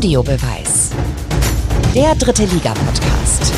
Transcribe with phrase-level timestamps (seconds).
[0.00, 0.92] Audiobeweis.
[1.94, 3.52] Der dritte Liga-Podcast.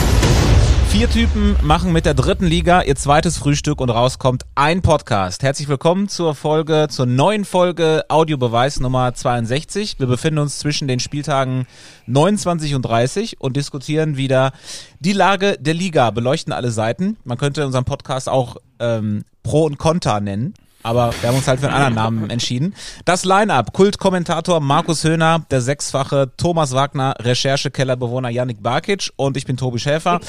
[0.88, 5.45] Vier Typen machen mit der dritten Liga ihr zweites Frühstück und rauskommt ein Podcast.
[5.45, 10.00] Herzlich willkommen zur Folge, zur neuen Folge Audiobeweis Nummer 62.
[10.00, 11.68] Wir befinden uns zwischen den Spieltagen
[12.07, 14.50] 29 und 30 und diskutieren wieder
[14.98, 17.18] die Lage der Liga, beleuchten alle Seiten.
[17.22, 21.61] Man könnte unseren Podcast auch ähm, Pro und Contra nennen aber wir haben uns halt
[21.61, 22.75] für einen anderen Namen entschieden.
[23.04, 29.57] Das Line-Up, Kultkommentator Markus Höhner, der sechsfache Thomas Wagner, Recherchekellerbewohner Yannick Barkic und ich bin
[29.57, 30.21] Tobi Schäfer.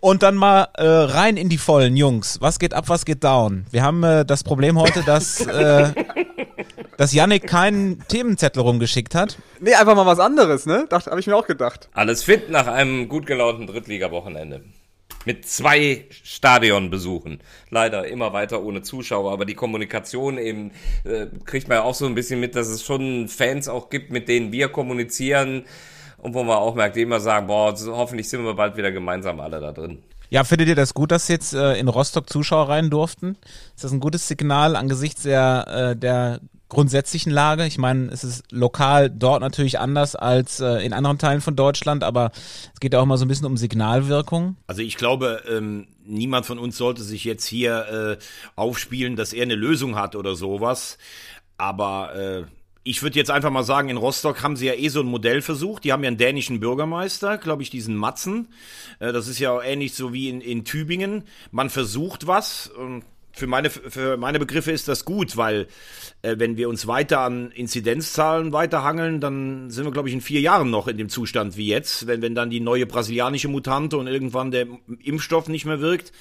[0.00, 2.38] Und dann mal äh, rein in die Vollen, Jungs.
[2.42, 3.64] Was geht ab, was geht down?
[3.70, 5.92] Wir haben äh, das Problem heute, dass, äh,
[6.98, 9.38] dass Yannick keinen Themenzettel rumgeschickt hat.
[9.60, 10.84] Nee, einfach mal was anderes, ne?
[10.90, 11.88] Dachte, habe ich mir auch gedacht.
[11.94, 14.60] Alles fit nach einem gut gelaunten Drittliga-Wochenende
[15.24, 17.40] mit zwei Stadionbesuchen.
[17.70, 20.72] Leider immer weiter ohne Zuschauer, aber die Kommunikation eben
[21.04, 24.10] äh, kriegt man ja auch so ein bisschen mit, dass es schon Fans auch gibt,
[24.10, 25.64] mit denen wir kommunizieren
[26.18, 29.40] und wo man auch merkt, die immer sagen, boah, hoffentlich sind wir bald wieder gemeinsam
[29.40, 30.02] alle da drin.
[30.30, 33.36] Ja, findet ihr das gut, dass jetzt äh, in Rostock Zuschauer rein durften?
[33.74, 36.40] Ist das ein gutes Signal angesichts der, äh, der
[36.74, 37.66] grundsätzlichen Lage.
[37.66, 42.04] Ich meine, es ist lokal dort natürlich anders als äh, in anderen Teilen von Deutschland,
[42.04, 42.30] aber
[42.74, 44.56] es geht ja auch mal so ein bisschen um Signalwirkung.
[44.66, 48.24] Also ich glaube, ähm, niemand von uns sollte sich jetzt hier äh,
[48.56, 50.98] aufspielen, dass er eine Lösung hat oder sowas.
[51.56, 52.42] Aber äh,
[52.82, 55.40] ich würde jetzt einfach mal sagen, in Rostock haben sie ja eh so ein Modell
[55.40, 55.84] versucht.
[55.84, 58.48] Die haben ja einen dänischen Bürgermeister, glaube ich, diesen Matzen.
[58.98, 61.24] Äh, das ist ja auch ähnlich so wie in, in Tübingen.
[61.50, 62.68] Man versucht was.
[62.68, 65.66] Und für meine, für meine Begriffe ist das gut, weil
[66.22, 70.40] äh, wenn wir uns weiter an Inzidenzzahlen weiterhangeln, dann sind wir, glaube ich, in vier
[70.40, 72.06] Jahren noch in dem Zustand wie jetzt.
[72.06, 74.66] Wenn, wenn dann die neue brasilianische Mutante und irgendwann der
[75.02, 76.12] Impfstoff nicht mehr wirkt,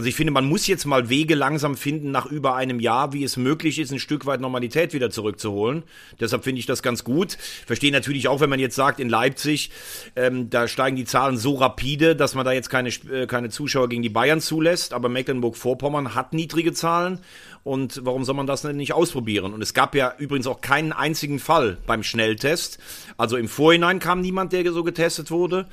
[0.00, 3.22] also ich finde, man muss jetzt mal Wege langsam finden nach über einem Jahr, wie
[3.22, 5.82] es möglich ist, ein Stück weit Normalität wieder zurückzuholen.
[6.18, 7.36] Deshalb finde ich das ganz gut.
[7.66, 9.70] Verstehe natürlich auch, wenn man jetzt sagt, in Leipzig,
[10.16, 13.90] ähm, da steigen die Zahlen so rapide, dass man da jetzt keine, äh, keine Zuschauer
[13.90, 14.94] gegen die Bayern zulässt.
[14.94, 17.18] Aber Mecklenburg-Vorpommern hat niedrige Zahlen.
[17.62, 19.52] Und warum soll man das denn nicht ausprobieren?
[19.52, 22.78] Und es gab ja übrigens auch keinen einzigen Fall beim Schnelltest.
[23.18, 25.66] Also im Vorhinein kam niemand, der so getestet wurde.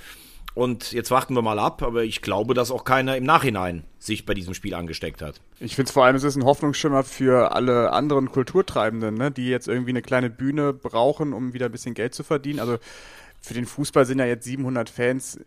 [0.57, 4.25] Und jetzt warten wir mal ab, aber ich glaube, dass auch keiner im Nachhinein sich
[4.25, 5.39] bei diesem Spiel angesteckt hat.
[5.59, 9.49] Ich finde es vor allem, es ist ein Hoffnungsschimmer für alle anderen Kulturtreibenden, ne, die
[9.49, 12.59] jetzt irgendwie eine kleine Bühne brauchen, um wieder ein bisschen Geld zu verdienen.
[12.59, 12.79] Also
[13.39, 15.39] für den Fußball sind ja jetzt 700 Fans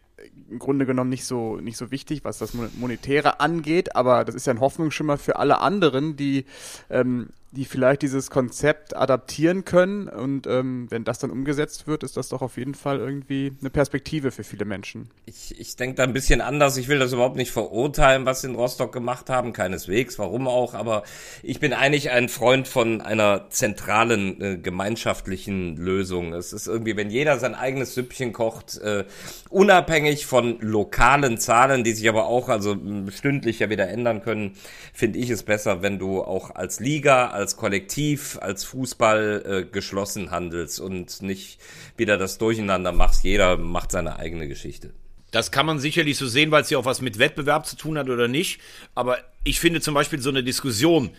[0.49, 4.47] im Grunde genommen nicht so, nicht so wichtig, was das Monetäre angeht, aber das ist
[4.47, 6.45] ja ein Hoffnungsschimmer für alle anderen, die
[6.89, 10.09] ähm, die vielleicht dieses Konzept adaptieren können.
[10.09, 13.71] Und ähm, wenn das dann umgesetzt wird, ist das doch auf jeden Fall irgendwie eine
[13.71, 15.11] Perspektive für viele Menschen.
[15.27, 16.77] Ich, ich denke da ein bisschen anders.
[16.77, 19.53] Ich will das überhaupt nicht verurteilen, was sie in Rostock gemacht haben.
[19.53, 20.75] Keineswegs, warum auch.
[20.75, 21.03] Aber
[21.43, 26.33] ich bin eigentlich ein Freund von einer zentralen äh, gemeinschaftlichen Lösung.
[26.35, 29.05] Es ist irgendwie, wenn jeder sein eigenes Süppchen kocht, äh,
[29.49, 32.77] unabhängig von lokalen Zahlen, die sich aber auch also
[33.09, 34.53] stündlich ja wieder ändern können,
[34.93, 40.81] finde ich es besser, wenn du auch als Liga, Kollektiv, als Fußball äh, geschlossen handelst
[40.81, 41.61] und nicht
[41.97, 43.25] wieder das Durcheinander machst.
[43.25, 44.93] Jeder macht seine eigene Geschichte.
[45.31, 47.99] Das kann man sicherlich so sehen, weil es ja auch was mit Wettbewerb zu tun
[47.99, 48.61] hat oder nicht.
[48.95, 51.11] Aber ich finde zum Beispiel so eine Diskussion,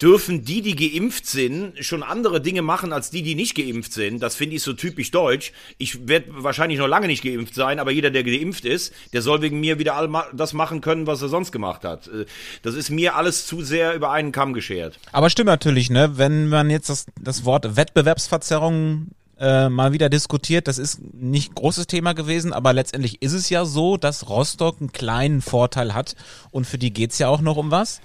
[0.00, 4.22] dürfen die, die geimpft sind, schon andere Dinge machen als die, die nicht geimpft sind.
[4.22, 5.52] Das finde ich so typisch deutsch.
[5.78, 9.42] Ich werde wahrscheinlich noch lange nicht geimpft sein, aber jeder, der geimpft ist, der soll
[9.42, 12.08] wegen mir wieder das machen können, was er sonst gemacht hat.
[12.08, 12.24] Äh,
[12.62, 14.98] das ist mir alles zu sehr über einen Kamm geschert.
[15.12, 16.16] Aber stimmt natürlich, ne?
[16.16, 20.68] Wenn man jetzt das, das Wort Wettbewerbsverzerrung äh, mal wieder diskutiert.
[20.68, 24.92] Das ist nicht großes Thema gewesen, aber letztendlich ist es ja so, dass Rostock einen
[24.92, 26.14] kleinen Vorteil hat
[26.50, 28.02] und für die geht's ja auch noch um was.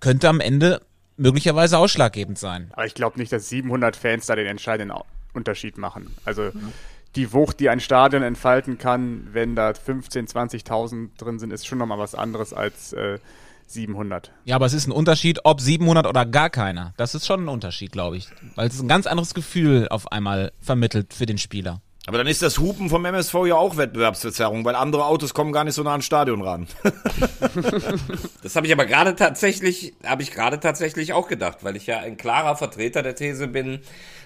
[0.00, 0.80] Könnte am Ende
[1.16, 2.70] möglicherweise ausschlaggebend sein.
[2.72, 4.96] Aber ich glaube nicht, dass 700 Fans da den entscheidenden
[5.34, 6.14] Unterschied machen.
[6.24, 6.72] Also mhm.
[7.16, 11.78] die Wucht, die ein Stadion entfalten kann, wenn da 15, 20.000 drin sind, ist schon
[11.78, 13.18] nochmal was anderes als äh,
[13.66, 14.32] 700.
[14.44, 16.92] Ja, aber es ist ein Unterschied, ob 700 oder gar keiner.
[16.96, 18.28] Das ist schon ein Unterschied, glaube ich.
[18.54, 21.80] Weil es ein ganz anderes Gefühl auf einmal vermittelt für den Spieler.
[22.06, 25.62] Aber dann ist das Hupen vom MSV ja auch Wettbewerbsverzerrung, weil andere Autos kommen gar
[25.62, 26.66] nicht so nah ans Stadion ran.
[28.42, 32.00] das habe ich aber gerade tatsächlich, habe ich gerade tatsächlich auch gedacht, weil ich ja
[32.00, 33.82] ein klarer Vertreter der These bin,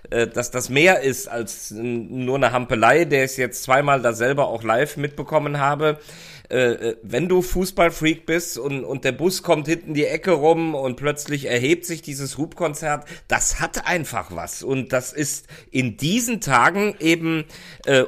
[0.09, 4.49] äh, dass das mehr ist als nur eine Hampelei, der ich jetzt zweimal da selber
[4.49, 5.99] auch live mitbekommen habe.
[6.49, 10.97] Äh, wenn du Fußballfreak bist und, und der Bus kommt hinten die Ecke rum und
[10.97, 14.63] plötzlich erhebt sich dieses Hubkonzert, das hat einfach was.
[14.63, 17.45] Und das ist in diesen Tagen eben
[17.87, 18.05] äh,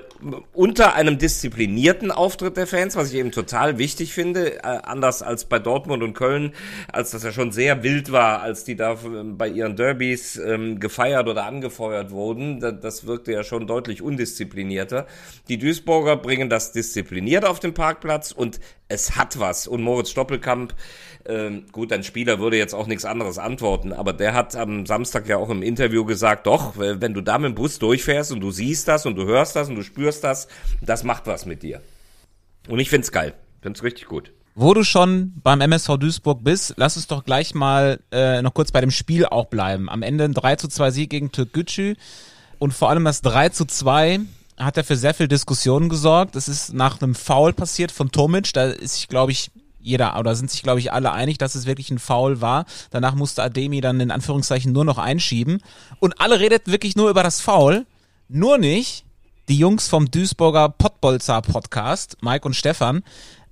[0.53, 5.45] unter einem disziplinierten Auftritt der Fans, was ich eben total wichtig finde, äh, anders als
[5.45, 6.53] bei Dortmund und Köln,
[6.93, 8.97] als das ja schon sehr wild war, als die da
[9.37, 12.61] bei ihren Derbys ähm, gefeiert oder angefeuert wurden.
[12.61, 15.07] Das wirkte ja schon deutlich undisziplinierter.
[15.49, 19.67] Die Duisburger bringen das diszipliniert auf den Parkplatz und es hat was.
[19.67, 20.75] Und Moritz Stoppelkamp,
[21.27, 25.29] ähm, gut, ein Spieler würde jetzt auch nichts anderes antworten, aber der hat am Samstag
[25.29, 28.51] ja auch im Interview gesagt, doch, wenn du da mit dem Bus durchfährst und du
[28.51, 30.49] siehst das und du hörst das und du spürst das,
[30.81, 31.81] das macht was mit dir.
[32.69, 33.35] Und ich find's geil.
[33.61, 34.33] Find's richtig gut.
[34.55, 38.73] Wo du schon beim MSV Duisburg bist, lass uns doch gleich mal äh, noch kurz
[38.73, 39.89] bei dem Spiel auch bleiben.
[39.89, 41.95] Am Ende ein 3 zu 2 Sieg gegen Türkgücü
[42.59, 44.21] und vor allem das 3 zu 2
[44.59, 46.37] hat er für sehr viel Diskussionen gesorgt.
[46.37, 48.53] Es ist nach einem Foul passiert von Tomic.
[48.53, 49.51] Da ist sich, glaube ich,
[49.81, 52.67] jeder oder sind sich, glaube ich, alle einig, dass es wirklich ein Foul war.
[52.91, 55.63] Danach musste Ademi dann in Anführungszeichen nur noch einschieben.
[56.01, 57.87] Und alle redeten wirklich nur über das Foul.
[58.29, 59.05] Nur nicht
[59.49, 63.03] die Jungs vom Duisburger Pottbolzer Podcast, Mike und Stefan.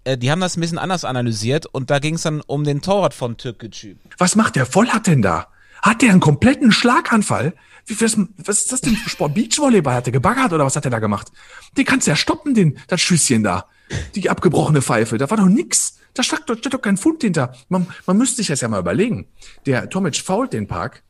[0.04, 2.82] Äh, die haben das ein bisschen anders analysiert und da ging es dann um den
[2.82, 3.96] Torwart von Türkgücü.
[4.18, 5.48] Was macht der Vollert denn da?
[5.86, 7.54] Hat der einen kompletten Schlaganfall?
[7.86, 9.34] Wie, was, was ist das denn für Sport?
[9.34, 11.30] Beachvolleyball hat der gebaggert oder was hat er da gemacht?
[11.76, 13.66] Den kannst du ja stoppen, den, das Schüsschen da.
[14.16, 15.16] Die abgebrochene Pfeife.
[15.16, 15.98] Da war doch nix.
[16.12, 17.54] Da steckt doch, steht doch kein Pfund hinter.
[17.68, 19.28] Man, man müsste sich das ja mal überlegen.
[19.64, 21.04] Der Tomic fault den Park.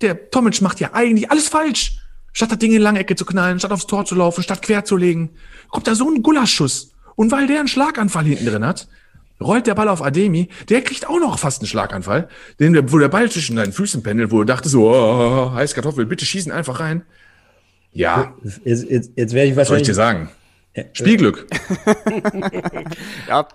[0.00, 1.98] Der Tomic macht ja eigentlich alles falsch.
[2.32, 4.96] Statt das Ding in Langecke zu knallen, statt aufs Tor zu laufen, statt quer zu
[4.96, 5.36] legen,
[5.68, 6.92] kommt da so ein Gulaschschuss.
[7.14, 8.88] Und weil der einen Schlaganfall hinten drin hat,
[9.40, 12.28] rollt der Ball auf Ademi, der kriegt auch noch fast einen Schlaganfall,
[12.60, 16.06] den, wo der Ball zwischen deinen Füßen pendelt, wo du dachtest so, oh, heiß Kartoffel,
[16.06, 17.02] bitte schießen einfach rein.
[17.92, 18.34] Ja.
[18.64, 19.66] Jetzt, jetzt, jetzt werde ich wahrscheinlich.
[19.68, 20.30] Soll ich dir sagen?
[20.92, 21.46] Spielglück.
[23.28, 23.46] ja,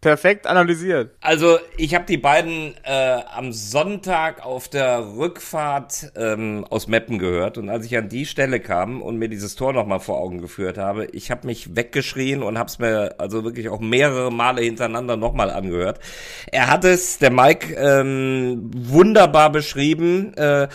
[0.00, 1.14] Perfekt analysiert.
[1.20, 7.58] Also ich habe die beiden äh, am Sonntag auf der Rückfahrt ähm, aus Meppen gehört
[7.58, 10.78] und als ich an die Stelle kam und mir dieses Tor nochmal vor Augen geführt
[10.78, 15.18] habe, ich habe mich weggeschrien und habe es mir also wirklich auch mehrere Male hintereinander
[15.18, 16.00] nochmal angehört.
[16.50, 20.32] Er hat es, der Mike, ähm, wunderbar beschrieben.
[20.32, 20.68] Äh,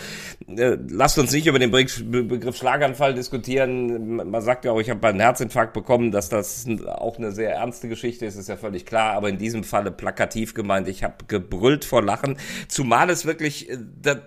[0.48, 4.16] lasst uns nicht über den Begriff Schlaganfall diskutieren.
[4.16, 7.88] Man sagt ja auch, ich habe einen Herzinfarkt bekommen, dass das auch eine sehr ernste
[7.88, 10.88] Geschichte ist, ist ja völlig klar aber in diesem Falle plakativ gemeint.
[10.88, 12.38] Ich habe gebrüllt vor Lachen,
[12.68, 13.78] zumal es wirklich, äh,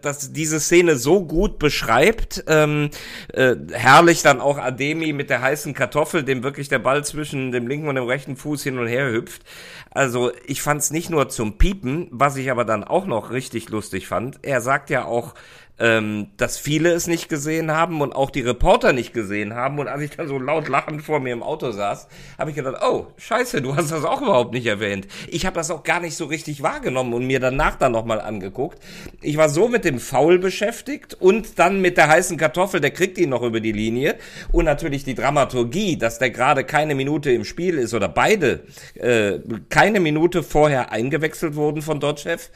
[0.01, 2.43] dass diese Szene so gut beschreibt.
[2.47, 2.89] Ähm,
[3.33, 7.67] äh, herrlich dann auch Ademi mit der heißen Kartoffel, dem wirklich der Ball zwischen dem
[7.67, 9.43] linken und dem rechten Fuß hin und her hüpft.
[9.91, 13.69] Also ich fand es nicht nur zum Piepen, was ich aber dann auch noch richtig
[13.69, 14.39] lustig fand.
[14.41, 15.33] Er sagt ja auch,
[15.79, 19.79] ähm, dass viele es nicht gesehen haben und auch die Reporter nicht gesehen haben.
[19.79, 22.81] Und als ich dann so laut lachend vor mir im Auto saß, habe ich gedacht,
[22.83, 25.07] oh, scheiße, du hast das auch überhaupt nicht erwähnt.
[25.29, 28.79] Ich habe das auch gar nicht so richtig wahrgenommen und mir danach dann nochmal angeguckt.
[29.21, 33.17] Ich war so mit dem Foul beschäftigt und dann mit der heißen Kartoffel, der kriegt
[33.17, 34.17] ihn noch über die Linie.
[34.51, 38.65] Und natürlich die Dramaturgie, dass der gerade keine Minute im Spiel ist oder beide
[38.95, 39.39] äh,
[39.69, 42.49] keine Minute vorher eingewechselt wurden von Dotchev.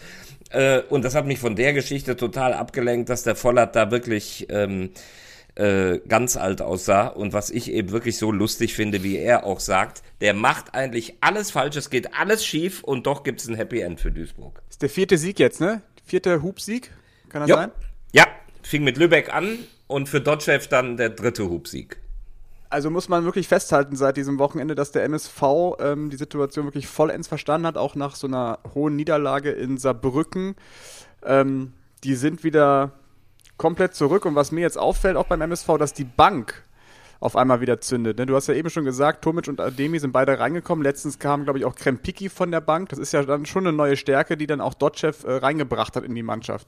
[0.54, 4.48] Äh, und das hat mich von der Geschichte total abgelenkt, dass der Vollert da wirklich
[4.50, 4.92] ähm,
[5.56, 7.08] äh, ganz alt aussah.
[7.08, 11.16] Und was ich eben wirklich so lustig finde, wie er auch sagt, der macht eigentlich
[11.22, 14.62] alles falsch, es geht alles schief und doch gibt es ein Happy End für Duisburg.
[14.70, 15.82] ist der vierte Sieg jetzt, ne?
[16.06, 16.92] Vierte Hubsieg,
[17.30, 17.56] kann das jo.
[17.56, 17.72] sein?
[18.12, 18.28] Ja,
[18.62, 21.98] fing mit Lübeck an und für Dotchev dann der dritte Hubsieg
[22.74, 25.44] also muss man wirklich festhalten seit diesem Wochenende, dass der MSV
[25.80, 30.56] ähm, die Situation wirklich vollends verstanden hat, auch nach so einer hohen Niederlage in Saarbrücken.
[31.24, 31.74] Ähm,
[32.04, 32.94] die sind wieder
[33.58, 36.64] komplett zurück und was mir jetzt auffällt, auch beim MSV, dass die Bank
[37.20, 38.18] auf einmal wieder zündet.
[38.18, 38.26] Ne?
[38.26, 40.84] Du hast ja eben schon gesagt, Tomic und Ademi sind beide reingekommen.
[40.84, 42.90] Letztens kam, glaube ich, auch Krempiki von der Bank.
[42.90, 46.04] Das ist ja dann schon eine neue Stärke, die dann auch Dotchev äh, reingebracht hat
[46.04, 46.68] in die Mannschaft.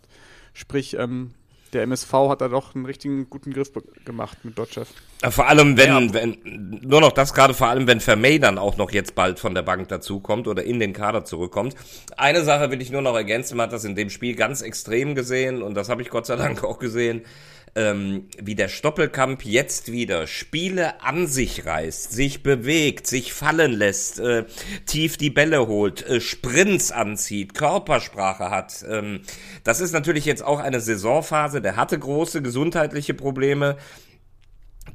[0.53, 1.31] Sprich, ähm,
[1.73, 3.71] der MSV hat da doch einen richtigen guten Griff
[4.05, 4.89] gemacht mit Dotchev.
[5.29, 6.13] Vor allem, wenn, ja.
[6.13, 6.37] wenn,
[6.83, 9.63] nur noch das gerade, vor allem, wenn Vermey dann auch noch jetzt bald von der
[9.63, 11.75] Bank dazukommt oder in den Kader zurückkommt.
[12.17, 15.15] Eine Sache will ich nur noch ergänzen, man hat das in dem Spiel ganz extrem
[15.15, 17.23] gesehen und das habe ich Gott sei Dank auch gesehen
[17.75, 24.19] ähm, wie der Stoppelkamp jetzt wieder Spiele an sich reißt, sich bewegt, sich fallen lässt,
[24.19, 24.45] äh,
[24.85, 28.85] tief die Bälle holt, äh, Sprints anzieht, Körpersprache hat.
[28.89, 29.21] Ähm,
[29.63, 33.77] das ist natürlich jetzt auch eine Saisonphase, der hatte große gesundheitliche Probleme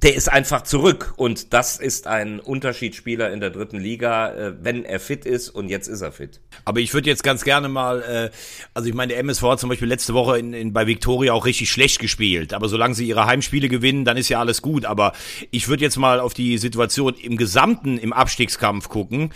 [0.02, 4.84] der ist einfach zurück und das ist ein Unterschiedsspieler in der dritten Liga, äh, wenn
[4.84, 6.40] er fit ist und jetzt ist er fit.
[6.64, 8.30] Aber ich würde jetzt ganz gerne mal, äh,
[8.72, 11.44] also ich meine, der MSV hat zum Beispiel letzte Woche in, in, bei Victoria auch
[11.44, 14.86] richtig schlecht gespielt, aber solange sie ihre Heimspiele gewinnen, dann ist ja alles gut.
[14.86, 15.12] Aber
[15.50, 19.32] ich würde jetzt mal auf die Situation im Gesamten im Abstiegskampf gucken,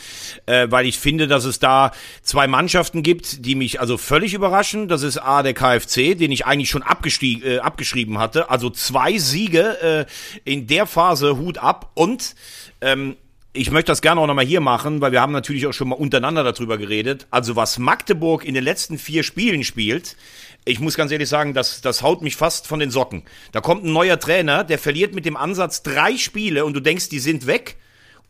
[0.46, 1.92] äh, weil ich finde, dass es da
[2.22, 4.88] zwei Mannschaften gibt, die mich also völlig überraschen.
[4.88, 8.48] Das ist A, der KfC, den ich eigentlich schon abgestieg, äh, abgeschrieben hatte.
[8.48, 10.06] Also zwei Siege
[10.46, 12.36] äh, in der Phase Hut ab und
[12.80, 13.16] ähm,
[13.52, 15.96] ich möchte das gerne auch nochmal hier machen, weil wir haben natürlich auch schon mal
[15.96, 17.26] untereinander darüber geredet.
[17.30, 20.16] Also was Magdeburg in den letzten vier Spielen spielt,
[20.64, 23.22] ich muss ganz ehrlich sagen, das, das haut mich fast von den Socken.
[23.52, 27.08] Da kommt ein neuer Trainer, der verliert mit dem Ansatz drei Spiele und du denkst,
[27.08, 27.76] die sind weg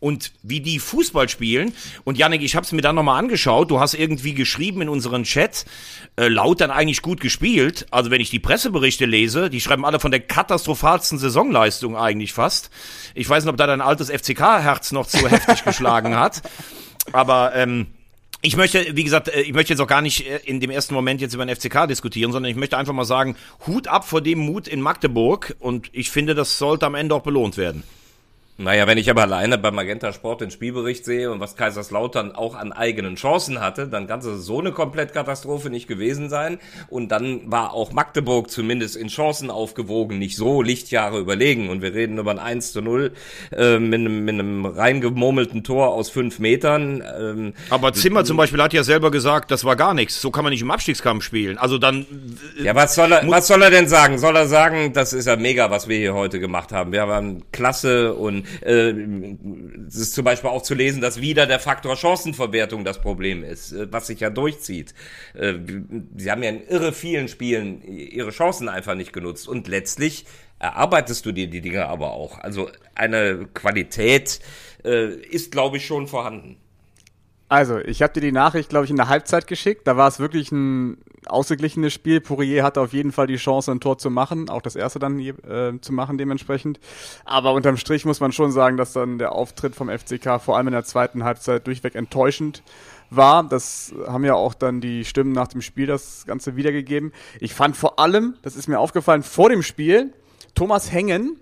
[0.04, 1.72] und wie die Fußball spielen.
[2.04, 3.70] Und Janik, ich habe es mir dann nochmal angeschaut.
[3.70, 5.64] Du hast irgendwie geschrieben in unseren Chat,
[6.16, 7.86] äh, laut dann eigentlich gut gespielt.
[7.90, 12.68] Also wenn ich die Presseberichte lese, die schreiben alle von der katastrophalsten Saisonleistung eigentlich fast.
[13.14, 16.42] Ich weiß nicht, ob da dein altes FCK-Herz noch zu heftig geschlagen hat.
[17.12, 17.86] Aber ähm,
[18.42, 20.92] ich möchte, wie gesagt, äh, ich möchte jetzt auch gar nicht äh, in dem ersten
[20.92, 24.20] Moment jetzt über den FCK diskutieren, sondern ich möchte einfach mal sagen, Hut ab vor
[24.20, 27.84] dem Mut in Magdeburg und ich finde, das sollte am Ende auch belohnt werden.
[28.56, 32.54] Naja, wenn ich aber alleine bei Magenta Sport den Spielbericht sehe und was Kaiserslautern auch
[32.54, 36.58] an eigenen Chancen hatte, dann kann es so eine Komplettkatastrophe nicht gewesen sein.
[36.88, 41.68] Und dann war auch Magdeburg zumindest in Chancen aufgewogen, nicht so Lichtjahre überlegen.
[41.68, 43.10] Und wir reden über ein 1 zu 0
[43.50, 47.02] äh, mit, einem, mit einem reingemurmelten Tor aus fünf Metern.
[47.18, 50.20] Ähm, aber Zimmer zum Beispiel hat ja selber gesagt, das war gar nichts.
[50.20, 51.58] So kann man nicht im Abstiegskampf spielen.
[51.58, 52.06] Also dann.
[52.60, 54.16] Äh, ja, was soll er, was soll er denn sagen?
[54.18, 56.92] Soll er sagen, das ist ja mega, was wir hier heute gemacht haben.
[56.92, 58.92] Wir haben klasse und äh,
[59.86, 63.72] es ist zum Beispiel auch zu lesen, dass wieder der Faktor Chancenverwertung das Problem ist,
[63.72, 64.94] äh, was sich ja durchzieht.
[65.34, 65.54] Äh,
[66.16, 70.26] sie haben ja in irre vielen Spielen ihre Chancen einfach nicht genutzt und letztlich
[70.58, 72.38] erarbeitest du dir die Dinge aber auch.
[72.38, 74.40] Also eine Qualität
[74.84, 76.56] äh, ist, glaube ich, schon vorhanden.
[77.48, 79.86] Also, ich habe dir die Nachricht, glaube ich, in der Halbzeit geschickt.
[79.86, 80.96] Da war es wirklich ein
[81.26, 82.20] ausgeglichenes Spiel.
[82.20, 85.18] Pourier hatte auf jeden Fall die Chance, ein Tor zu machen, auch das erste dann
[85.20, 86.80] äh, zu machen dementsprechend.
[87.24, 90.68] Aber unterm Strich muss man schon sagen, dass dann der Auftritt vom FCK vor allem
[90.68, 92.62] in der zweiten Halbzeit durchweg enttäuschend
[93.10, 93.44] war.
[93.44, 97.12] Das haben ja auch dann die Stimmen nach dem Spiel das Ganze wiedergegeben.
[97.40, 100.12] Ich fand vor allem, das ist mir aufgefallen, vor dem Spiel,
[100.54, 101.36] Thomas Hengen,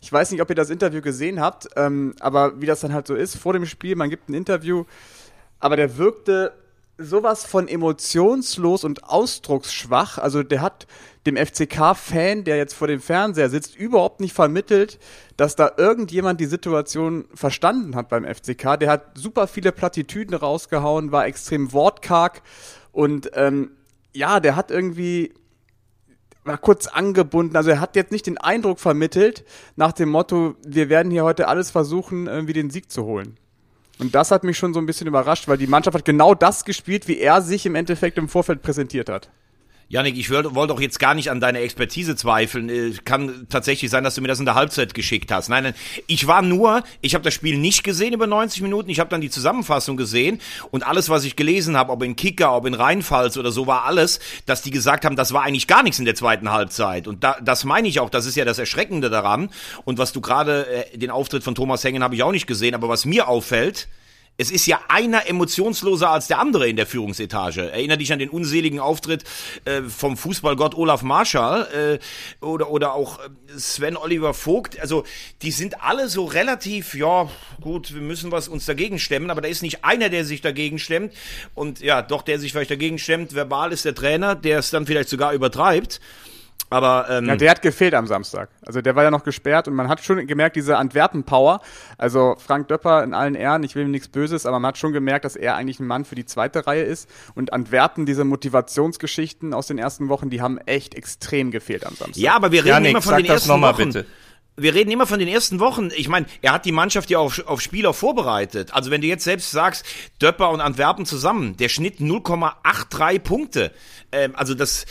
[0.00, 3.06] ich weiß nicht, ob ihr das Interview gesehen habt, ähm, aber wie das dann halt
[3.06, 4.84] so ist, vor dem Spiel, man gibt ein Interview,
[5.60, 6.52] aber der wirkte
[6.98, 10.18] sowas von emotionslos und ausdrucksschwach.
[10.18, 10.86] Also der hat
[11.26, 14.98] dem FCK-Fan, der jetzt vor dem Fernseher sitzt, überhaupt nicht vermittelt,
[15.36, 18.78] dass da irgendjemand die Situation verstanden hat beim FCK.
[18.78, 22.42] Der hat super viele Plattitüden rausgehauen, war extrem wortkarg
[22.92, 23.72] und ähm,
[24.14, 25.34] ja, der hat irgendwie
[26.44, 27.56] war kurz angebunden.
[27.56, 29.44] Also er hat jetzt nicht den Eindruck vermittelt
[29.74, 33.36] nach dem Motto, wir werden hier heute alles versuchen, irgendwie den Sieg zu holen.
[33.98, 36.64] Und das hat mich schon so ein bisschen überrascht, weil die Mannschaft hat genau das
[36.64, 39.30] gespielt, wie er sich im Endeffekt im Vorfeld präsentiert hat.
[39.88, 42.68] Janik, ich wollte wollt auch jetzt gar nicht an deine Expertise zweifeln.
[42.68, 45.48] Äh, kann tatsächlich sein, dass du mir das in der Halbzeit geschickt hast.
[45.48, 45.74] Nein, nein,
[46.08, 48.90] ich war nur, ich habe das Spiel nicht gesehen über 90 Minuten.
[48.90, 50.40] Ich habe dann die Zusammenfassung gesehen
[50.72, 53.84] und alles, was ich gelesen habe, ob in Kicker, ob in Rheinpfalz oder so, war
[53.84, 57.06] alles, dass die gesagt haben, das war eigentlich gar nichts in der zweiten Halbzeit.
[57.06, 58.10] Und da, das meine ich auch.
[58.10, 59.50] Das ist ja das Erschreckende daran.
[59.84, 62.74] Und was du gerade, äh, den Auftritt von Thomas Hengen habe ich auch nicht gesehen.
[62.74, 63.86] Aber was mir auffällt,
[64.38, 67.70] es ist ja einer emotionsloser als der andere in der Führungsetage.
[67.70, 69.24] Erinner dich an den unseligen Auftritt
[69.64, 72.00] äh, vom Fußballgott Olaf Marschall
[72.42, 74.78] äh, oder, oder auch äh, Sven Oliver Vogt.
[74.78, 75.04] Also
[75.42, 79.48] die sind alle so relativ, ja gut, wir müssen was uns dagegen stemmen, aber da
[79.48, 81.14] ist nicht einer, der sich dagegen stemmt.
[81.54, 83.34] Und ja, doch, der sich vielleicht dagegen stemmt.
[83.34, 86.00] Verbal ist der Trainer, der es dann vielleicht sogar übertreibt.
[86.68, 88.48] Aber ähm, ja, der hat gefehlt am Samstag.
[88.66, 91.60] Also der war ja noch gesperrt und man hat schon gemerkt, diese Antwerpen-Power.
[91.96, 94.92] Also Frank Döpper in allen Ehren, ich will ihm nichts Böses, aber man hat schon
[94.92, 97.08] gemerkt, dass er eigentlich ein Mann für die zweite Reihe ist.
[97.36, 102.20] Und Antwerpen, diese Motivationsgeschichten aus den ersten Wochen, die haben echt extrem gefehlt am Samstag.
[102.20, 103.92] Ja, aber wir reden Janik, immer von den ersten Wochen.
[103.92, 104.06] Bitte
[104.56, 105.90] wir reden immer von den ersten Wochen.
[105.94, 108.72] Ich meine, er hat die Mannschaft ja auf, auf Spieler vorbereitet.
[108.72, 109.84] Also wenn du jetzt selbst sagst,
[110.20, 113.72] Döpper und Antwerpen zusammen, der Schnitt 0,83 Punkte.
[114.12, 114.86] Ähm, also das,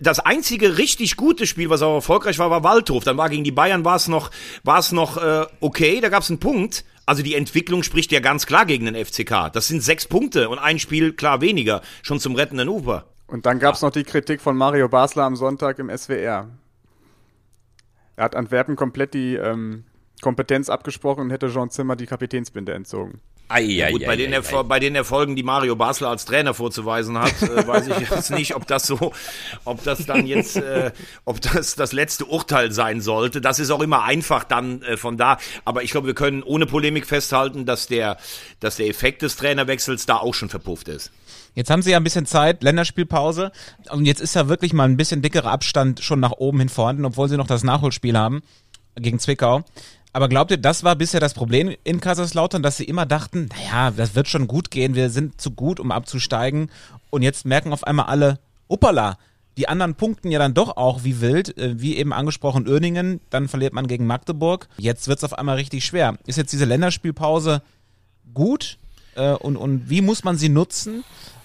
[0.00, 3.04] das einzige richtig gute Spiel, was auch erfolgreich war, war Waldhof.
[3.04, 4.30] Dann war gegen die Bayern war es noch,
[4.62, 6.84] war es noch äh, okay, da gab es einen Punkt.
[7.04, 9.52] Also die Entwicklung spricht ja ganz klar gegen den FCK.
[9.52, 13.06] Das sind sechs Punkte und ein Spiel klar weniger, schon zum rettenden Ufer.
[13.26, 16.48] Und dann gab es noch die Kritik von Mario Basler am Sonntag im SWR.
[18.22, 19.82] Er hat Antwerpen komplett die ähm,
[20.20, 23.20] Kompetenz abgesprochen und hätte Jean Zimmer die Kapitänsbinde entzogen.
[23.48, 24.32] Ai, ai, Gut, ai, bei, den
[24.68, 28.54] bei den Erfolgen, die Mario Basler als Trainer vorzuweisen hat, äh, weiß ich jetzt nicht,
[28.54, 29.12] ob das so,
[29.64, 30.92] ob das dann jetzt, äh,
[31.24, 33.40] ob das das letzte Urteil sein sollte.
[33.40, 35.38] Das ist auch immer einfach dann äh, von da.
[35.64, 38.18] Aber ich glaube, wir können ohne Polemik festhalten, dass der,
[38.60, 41.10] dass der Effekt des Trainerwechsels da auch schon verpufft ist.
[41.54, 43.52] Jetzt haben sie ja ein bisschen Zeit, Länderspielpause.
[43.90, 47.04] Und jetzt ist ja wirklich mal ein bisschen dickerer Abstand schon nach oben hin vorhanden,
[47.04, 48.42] obwohl sie noch das Nachholspiel haben
[48.96, 49.62] gegen Zwickau.
[50.14, 53.90] Aber glaubt ihr, das war bisher das Problem in Kaiserslautern, dass sie immer dachten, naja,
[53.90, 56.70] das wird schon gut gehen, wir sind zu gut, um abzusteigen.
[57.10, 59.16] Und jetzt merken auf einmal alle, uppala,
[59.56, 63.48] die anderen punkten ja dann doch auch wie wild, äh, wie eben angesprochen Öningen, dann
[63.48, 64.68] verliert man gegen Magdeburg.
[64.78, 66.18] Jetzt wird es auf einmal richtig schwer.
[66.26, 67.62] Ist jetzt diese Länderspielpause
[68.32, 68.78] gut
[69.14, 71.04] äh, und, und wie muss man sie nutzen?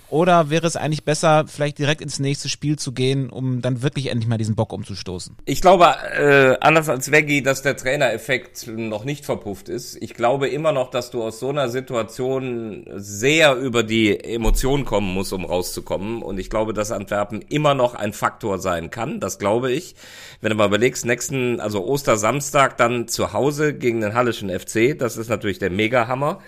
[0.10, 4.08] Oder wäre es eigentlich besser, vielleicht direkt ins nächste Spiel zu gehen, um dann wirklich
[4.08, 5.36] endlich mal diesen Bock umzustoßen?
[5.46, 5.86] Ich glaube,
[6.18, 10.02] äh, anders als Veggie, dass der Trainereffekt noch nicht verpufft ist.
[10.02, 15.14] Ich glaube immer noch, dass du aus so einer Situation sehr über die Emotionen kommen
[15.14, 16.22] musst, um rauszukommen.
[16.22, 19.20] Und ich glaube, dass Antwerpen immer noch ein Faktor sein kann.
[19.20, 19.96] Das glaube ich.
[20.40, 25.18] Wenn du mal überlegst, nächsten, also Ostersamstag dann zu Hause gegen den Hallischen FC, das
[25.18, 26.40] ist natürlich der Mega-Hammer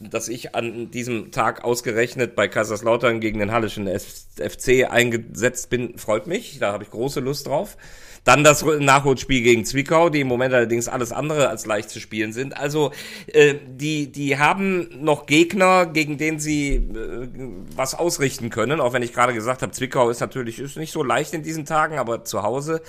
[0.00, 6.26] dass ich an diesem Tag ausgerechnet bei Kaiserslautern gegen den Hallischen FC eingesetzt bin, freut
[6.26, 6.58] mich.
[6.58, 7.76] Da habe ich große Lust drauf.
[8.24, 12.32] Dann das Nachholspiel gegen Zwickau, die im Moment allerdings alles andere als leicht zu spielen
[12.32, 12.56] sind.
[12.56, 12.92] Also
[13.28, 17.28] äh, die, die haben noch Gegner, gegen denen sie äh,
[17.74, 18.80] was ausrichten können.
[18.80, 21.64] Auch wenn ich gerade gesagt habe, Zwickau ist natürlich ist nicht so leicht in diesen
[21.64, 22.82] Tagen, aber zu Hause.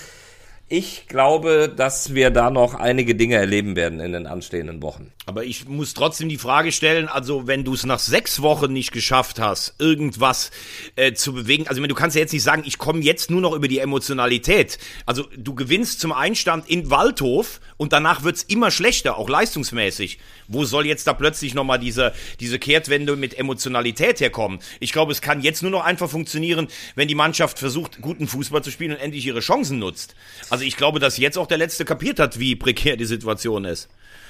[0.74, 5.12] Ich glaube, dass wir da noch einige Dinge erleben werden in den anstehenden Wochen.
[5.26, 8.94] Aber ich muss trotzdem die Frage stellen, also wenn du es nach sechs Wochen nicht
[8.94, 10.50] geschafft hast, irgendwas
[10.96, 13.54] äh, zu bewegen, also du kannst ja jetzt nicht sagen, ich komme jetzt nur noch
[13.54, 14.78] über die Emotionalität.
[15.06, 20.20] Also du gewinnst zum Einstand in Waldhof und danach wird's immer schlechter, auch leistungsmäßig.
[20.48, 24.60] Wo soll jetzt da plötzlich nochmal diese, diese Kehrtwende mit Emotionalität herkommen?
[24.80, 28.64] Ich glaube, es kann jetzt nur noch einfach funktionieren, wenn die Mannschaft versucht, guten Fußball
[28.64, 30.16] zu spielen und endlich ihre Chancen nutzt.
[30.50, 33.90] Also ich glaube, dass jetzt auch der Letzte kapiert hat, wie prekär die Situation ist.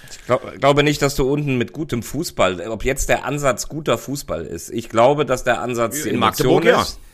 [0.09, 3.97] Ich glaub, glaube nicht, dass du unten mit gutem Fußball, ob jetzt der Ansatz guter
[3.97, 4.69] Fußball ist.
[4.69, 6.99] Ich glaube, dass der Ansatz In Emotion Magdeburg, ist.
[6.99, 7.10] Ja,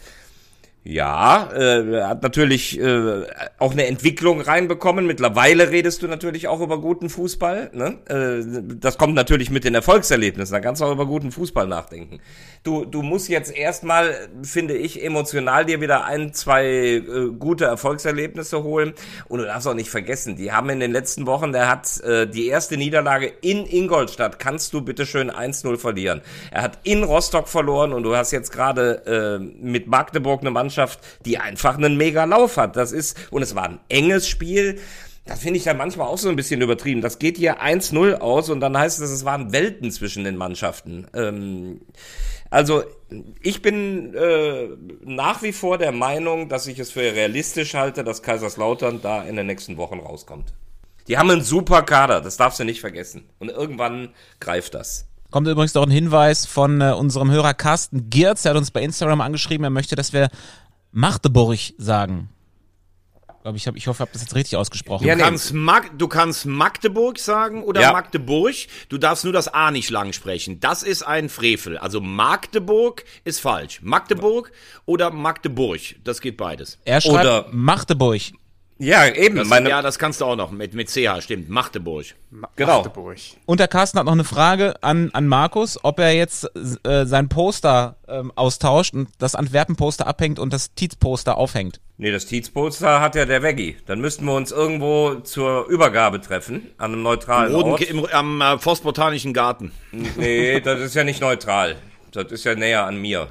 [0.96, 3.24] äh, hat natürlich äh,
[3.58, 5.06] auch eine Entwicklung reinbekommen.
[5.06, 7.72] Mittlerweile redest du natürlich auch über guten Fußball.
[7.74, 7.98] Ne?
[8.08, 10.53] Äh, das kommt natürlich mit den Erfolgserlebnissen.
[10.53, 12.20] Da kannst du auch über guten Fußball nachdenken.
[12.63, 17.01] Du, du musst jetzt erstmal, finde ich, emotional dir wieder ein, zwei äh,
[17.38, 18.94] gute Erfolgserlebnisse holen.
[19.27, 22.27] Und du darfst auch nicht vergessen, die haben in den letzten Wochen, der hat äh,
[22.27, 26.22] die erste Niederlage in Ingolstadt, kannst du bitte schön 1-0 verlieren.
[26.51, 30.76] Er hat in Rostock verloren und du hast jetzt gerade äh, mit Magdeburg eine Mannschaft,
[31.25, 32.75] die einfach einen mega Lauf hat.
[32.75, 34.79] Das ist, und es war ein enges Spiel.
[35.25, 37.01] Das finde ich dann manchmal auch so ein bisschen übertrieben.
[37.01, 41.07] Das geht hier 1-0 aus und dann heißt es, es waren Welten zwischen den Mannschaften.
[41.13, 41.81] Ähm,
[42.50, 42.83] also
[43.42, 44.70] ich bin äh,
[45.03, 49.35] nach wie vor der Meinung, dass ich es für realistisch halte, dass Kaiserslautern da in
[49.35, 50.53] den nächsten Wochen rauskommt.
[51.07, 53.29] Die haben einen super Kader, das darfst du nicht vergessen.
[53.40, 54.09] Und irgendwann
[54.40, 55.07] greift das.
[55.29, 58.81] Kommt übrigens noch ein Hinweis von äh, unserem Hörer Carsten Giertz, der hat uns bei
[58.81, 60.29] Instagram angeschrieben, er möchte, dass wir
[60.98, 62.29] Magdeburg sagen.
[63.53, 65.05] Ich hab, ich hoffe, ich habe das jetzt richtig ausgesprochen.
[65.07, 67.92] Ja, Du kannst, Mag du kannst Magdeburg sagen oder Ja.
[67.94, 68.55] Magdeburg.
[68.90, 70.60] Du darfst nur das A nicht lang sprechen.
[70.60, 71.77] Das ist ein Frevel.
[71.77, 73.79] Also Magdeburg ist falsch.
[73.83, 74.51] Magdeburg
[74.86, 75.79] oder Magdeburg.
[76.03, 76.77] Das geht beides.
[76.83, 78.20] er schreibt Oder- Magdeburg.
[78.79, 79.37] Ja, eben.
[79.37, 81.50] Das, meine, ja, das kannst du auch noch mit, mit CH, stimmt.
[81.50, 82.05] Magdeburg.
[82.29, 82.77] Ma Genau.
[82.83, 83.18] Magdeburg.
[83.46, 86.50] Und der Carsten hat noch eine Frage an, an Markus, ob er jetzt
[86.85, 91.79] äh, sein Poster ähm, austauscht und das Antwerpen-Poster abhängt und das Tietz-Poster aufhängt.
[91.98, 93.77] Nee, das Tietz-Poster hat ja der Veggie.
[93.87, 97.81] Dann müssten wir uns irgendwo zur Übergabe treffen, an einem neutralen Roden, Ort.
[97.81, 99.72] im, am äh, Forstbotanischen Garten.
[99.92, 101.77] Nee, das ist ja nicht neutral.
[102.11, 103.27] Das ist ja näher an mir.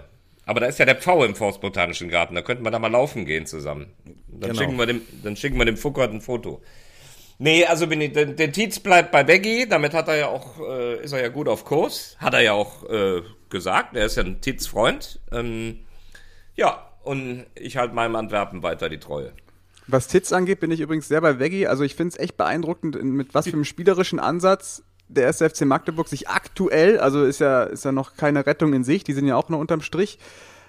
[0.46, 2.35] Aber da ist ja der Pfau im Forstbotanischen Garten.
[2.35, 3.92] Da könnten wir da mal laufen gehen zusammen.
[4.28, 4.54] Dann, Genau.
[4.62, 6.62] schicken, wir dem, dann schicken wir dem Fuckert ein Foto.
[7.38, 9.66] Nee, also bin ich, der, der Tietz bleibt bei Veggie.
[9.68, 12.16] Damit hat er ja auch, äh, ist er ja gut auf Kurs.
[12.18, 13.94] Hat er ja auch äh, gesagt.
[13.96, 15.20] Er ist ja ein Tietz-Freund.
[15.32, 15.80] Ähm,
[16.54, 19.32] ja, und ich halte meinem Antwerpen weiter die Treue.
[19.88, 21.66] Was Tits angeht, bin ich übrigens sehr bei Veggie.
[21.66, 25.64] Also ich finde es echt beeindruckend, in- mit was für einem spielerischen Ansatz der SFC
[25.64, 29.26] Magdeburg sich aktuell, also ist ja, ist ja noch keine Rettung in sich, die sind
[29.26, 30.18] ja auch nur unterm Strich,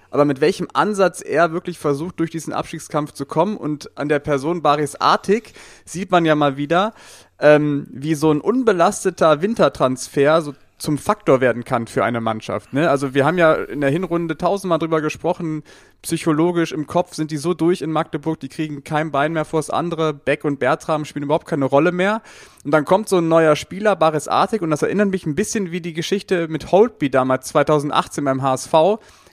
[0.09, 4.19] aber mit welchem Ansatz er wirklich versucht, durch diesen Abstiegskampf zu kommen und an der
[4.19, 5.53] Person Baris Artig
[5.85, 6.93] sieht man ja mal wieder,
[7.39, 12.71] ähm, wie so ein unbelasteter Wintertransfer so zum Faktor werden kann für eine Mannschaft.
[12.71, 12.89] Ne?
[12.89, 15.63] Also wir haben ja in der Hinrunde tausendmal drüber gesprochen,
[16.03, 19.71] psychologisch im Kopf sind die so durch in Magdeburg, die kriegen kein Bein mehr vors
[19.71, 20.13] andere.
[20.13, 22.21] Beck und Bertram spielen überhaupt keine Rolle mehr.
[22.63, 25.71] Und dann kommt so ein neuer Spieler, Baris Artig, und das erinnert mich ein bisschen
[25.71, 28.73] wie die Geschichte mit Holtby damals 2018 beim HSV.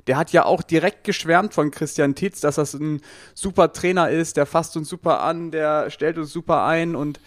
[0.07, 3.03] Der hat ja auch direkt geschwärmt von Christian Titz, dass das ein
[3.35, 7.21] super Trainer ist, der fasst uns super an, der stellt uns super ein und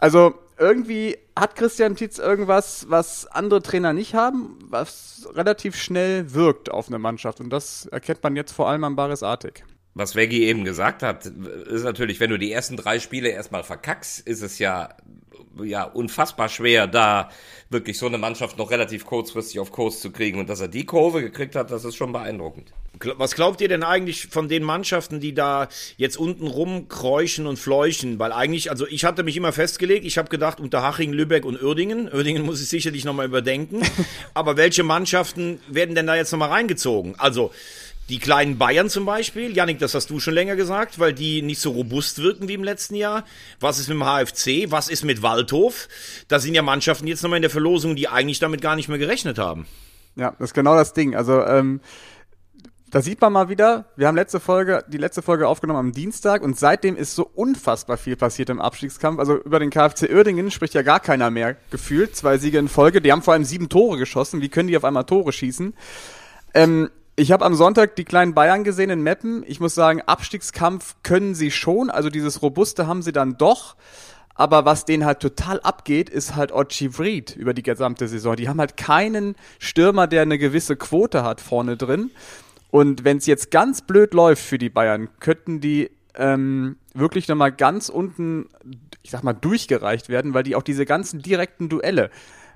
[0.00, 6.70] also irgendwie hat Christian Tietz irgendwas, was andere Trainer nicht haben, was relativ schnell wirkt
[6.70, 7.40] auf eine Mannschaft.
[7.40, 9.64] Und das erkennt man jetzt vor allem am Baris Artig.
[9.94, 14.26] Was Veggie eben gesagt hat, ist natürlich, wenn du die ersten drei Spiele erstmal verkackst,
[14.26, 14.96] ist es ja
[15.62, 17.30] ja unfassbar schwer, da
[17.70, 20.40] wirklich so eine Mannschaft noch relativ kurzfristig auf Kurs zu kriegen.
[20.40, 22.72] Und dass er die Kurve gekriegt hat, das ist schon beeindruckend.
[23.16, 28.18] Was glaubt ihr denn eigentlich von den Mannschaften, die da jetzt unten rumkräuschen und fleuchen?
[28.18, 31.60] Weil eigentlich, also ich hatte mich immer festgelegt, ich habe gedacht, unter Haching, Lübeck und
[31.60, 33.82] Uerdingen, Uerdingen muss ich sicherlich nochmal überdenken,
[34.34, 37.14] aber welche Mannschaften werden denn da jetzt nochmal reingezogen?
[37.18, 37.50] Also,
[38.10, 41.60] die kleinen Bayern zum Beispiel, Janik, das hast du schon länger gesagt, weil die nicht
[41.60, 43.24] so robust wirken wie im letzten Jahr.
[43.60, 44.70] Was ist mit dem HFC?
[44.70, 45.88] Was ist mit Waldhof?
[46.28, 48.98] Da sind ja Mannschaften jetzt nochmal in der Verlosung, die eigentlich damit gar nicht mehr
[48.98, 49.66] gerechnet haben.
[50.16, 51.16] Ja, das ist genau das Ding.
[51.16, 51.80] Also, ähm,
[52.94, 56.42] da sieht man mal wieder, wir haben letzte Folge, die letzte Folge aufgenommen am Dienstag
[56.42, 59.18] und seitdem ist so unfassbar viel passiert im Abstiegskampf.
[59.18, 62.14] Also über den KfC Uerdingen spricht ja gar keiner mehr gefühlt.
[62.14, 63.00] Zwei Siege in Folge.
[63.00, 64.42] Die haben vor allem sieben Tore geschossen.
[64.42, 65.74] Wie können die auf einmal Tore schießen?
[66.54, 69.42] Ähm, ich habe am Sonntag die kleinen Bayern gesehen in Meppen.
[69.44, 71.90] Ich muss sagen, Abstiegskampf können sie schon.
[71.90, 73.74] Also dieses Robuste haben sie dann doch.
[74.36, 78.36] Aber was denen halt total abgeht, ist halt Ochi Vried über die gesamte Saison.
[78.36, 82.12] Die haben halt keinen Stürmer, der eine gewisse Quote hat vorne drin.
[82.74, 87.52] Und wenn es jetzt ganz blöd läuft für die Bayern, könnten die ähm, wirklich nochmal
[87.52, 88.48] ganz unten,
[89.04, 92.10] ich sag mal, durchgereicht werden, weil die auch diese ganzen direkten Duelle,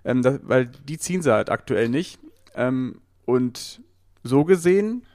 [0.04, 2.18] ähm, das, weil die ziehen sie halt aktuell nicht.
[2.56, 3.80] Ähm, und
[4.24, 5.06] so gesehen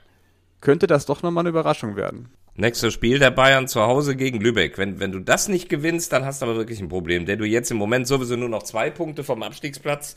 [0.61, 2.29] könnte das doch nochmal eine Überraschung werden.
[2.55, 4.77] Nächstes Spiel der Bayern zu Hause gegen Lübeck.
[4.77, 7.45] Wenn, wenn du das nicht gewinnst, dann hast du aber wirklich ein Problem, denn du
[7.45, 10.15] jetzt im Moment sowieso nur noch zwei Punkte vom Abstiegsplatz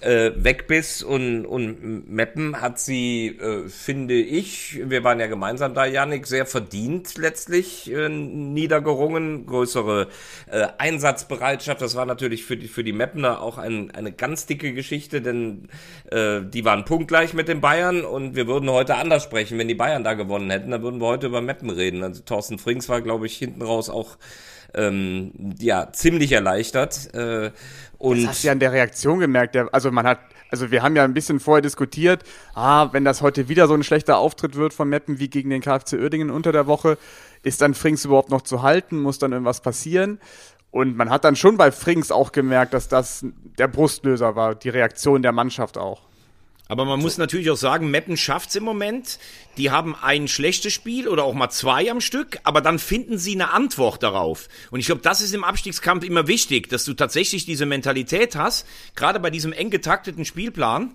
[0.00, 5.74] äh, weg bist und, und Meppen hat sie, äh, finde ich, wir waren ja gemeinsam
[5.74, 10.08] da, Janik, sehr verdient letztlich äh, niedergerungen, größere
[10.50, 11.80] äh, Einsatzbereitschaft.
[11.80, 15.68] Das war natürlich für die, für die Meppener auch ein, eine ganz dicke Geschichte, denn
[16.10, 19.58] äh, die waren punktgleich mit den Bayern und wir würden heute anders sprechen.
[19.58, 22.02] Wenn die Bayern da gewonnen hätten, dann würden wir heute über Meppen reden.
[22.02, 24.16] Also Thorsten Frings war, glaube ich, hinten raus auch
[24.74, 27.14] ähm, ja ziemlich erleichtert.
[27.14, 27.50] Äh,
[27.98, 29.54] und das hast du ja an der Reaktion gemerkt.
[29.54, 32.22] Der, also man hat, also wir haben ja ein bisschen vorher diskutiert,
[32.54, 35.62] ah, wenn das heute wieder so ein schlechter Auftritt wird von Meppen wie gegen den
[35.62, 36.98] KfC Uerdingen unter der Woche,
[37.42, 39.00] ist dann Frings überhaupt noch zu halten?
[39.00, 40.20] Muss dann irgendwas passieren?
[40.70, 43.24] Und man hat dann schon bei Frings auch gemerkt, dass das
[43.58, 46.02] der Brustlöser war, die Reaktion der Mannschaft auch.
[46.68, 49.18] Aber man muss natürlich auch sagen, Meppen schafft's im Moment.
[49.56, 53.34] Die haben ein schlechtes Spiel oder auch mal zwei am Stück, aber dann finden sie
[53.34, 54.48] eine Antwort darauf.
[54.70, 58.66] Und ich glaube, das ist im Abstiegskampf immer wichtig, dass du tatsächlich diese Mentalität hast,
[58.96, 60.94] gerade bei diesem eng getakteten Spielplan.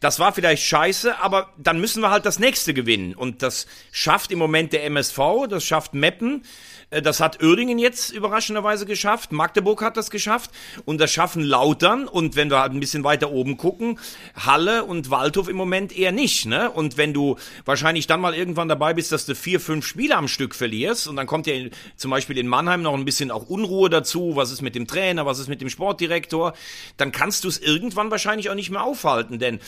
[0.00, 3.14] Das war vielleicht scheiße, aber dann müssen wir halt das nächste gewinnen.
[3.14, 6.44] Und das schafft im Moment der MSV, das schafft Meppen.
[6.90, 9.32] Äh, das hat Uerdingen jetzt überraschenderweise geschafft.
[9.32, 10.50] Magdeburg hat das geschafft.
[10.84, 12.06] Und das schaffen Lautern.
[12.06, 13.98] Und wenn wir halt ein bisschen weiter oben gucken,
[14.34, 16.46] Halle und Waldhof im Moment eher nicht.
[16.46, 16.70] Ne?
[16.70, 20.28] Und wenn du wahrscheinlich dann mal irgendwann dabei bist, dass du vier, fünf Spiele am
[20.28, 21.54] Stück verlierst und dann kommt ja
[21.96, 24.36] zum Beispiel in Mannheim noch ein bisschen auch Unruhe dazu.
[24.36, 25.26] Was ist mit dem Trainer?
[25.26, 26.54] Was ist mit dem Sportdirektor?
[26.96, 29.38] Dann kannst du es irgendwann wahrscheinlich auch nicht mehr aufhalten.
[29.38, 29.60] Denn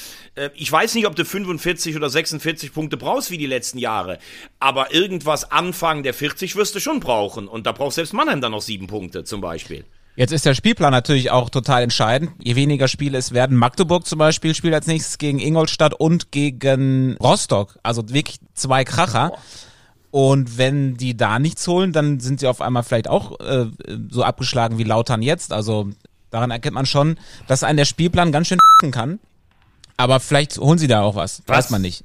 [0.55, 4.19] ich weiß nicht, ob du 45 oder 46 Punkte brauchst wie die letzten Jahre.
[4.59, 7.49] Aber irgendwas Anfang der 40 wirst du schon brauchen brauchen.
[7.49, 9.85] Und da braucht selbst Mannheim dann noch sieben Punkte zum Beispiel.
[10.17, 12.33] Jetzt ist der Spielplan natürlich auch total entscheidend.
[12.43, 17.17] Je weniger Spiele es werden, Magdeburg zum Beispiel spielt als nächstes gegen Ingolstadt und gegen
[17.19, 17.79] Rostock.
[17.83, 19.33] Also wirklich zwei Kracher.
[20.11, 23.67] Und wenn die da nichts holen, dann sind sie auf einmal vielleicht auch äh,
[24.11, 25.53] so abgeschlagen wie Lautern jetzt.
[25.53, 25.91] Also
[26.31, 28.59] daran erkennt man schon, dass ein der Spielplan ganz schön
[28.91, 29.21] kann.
[30.01, 31.43] Aber vielleicht holen sie da auch was.
[31.47, 31.57] was?
[31.57, 32.05] Weiß man nicht.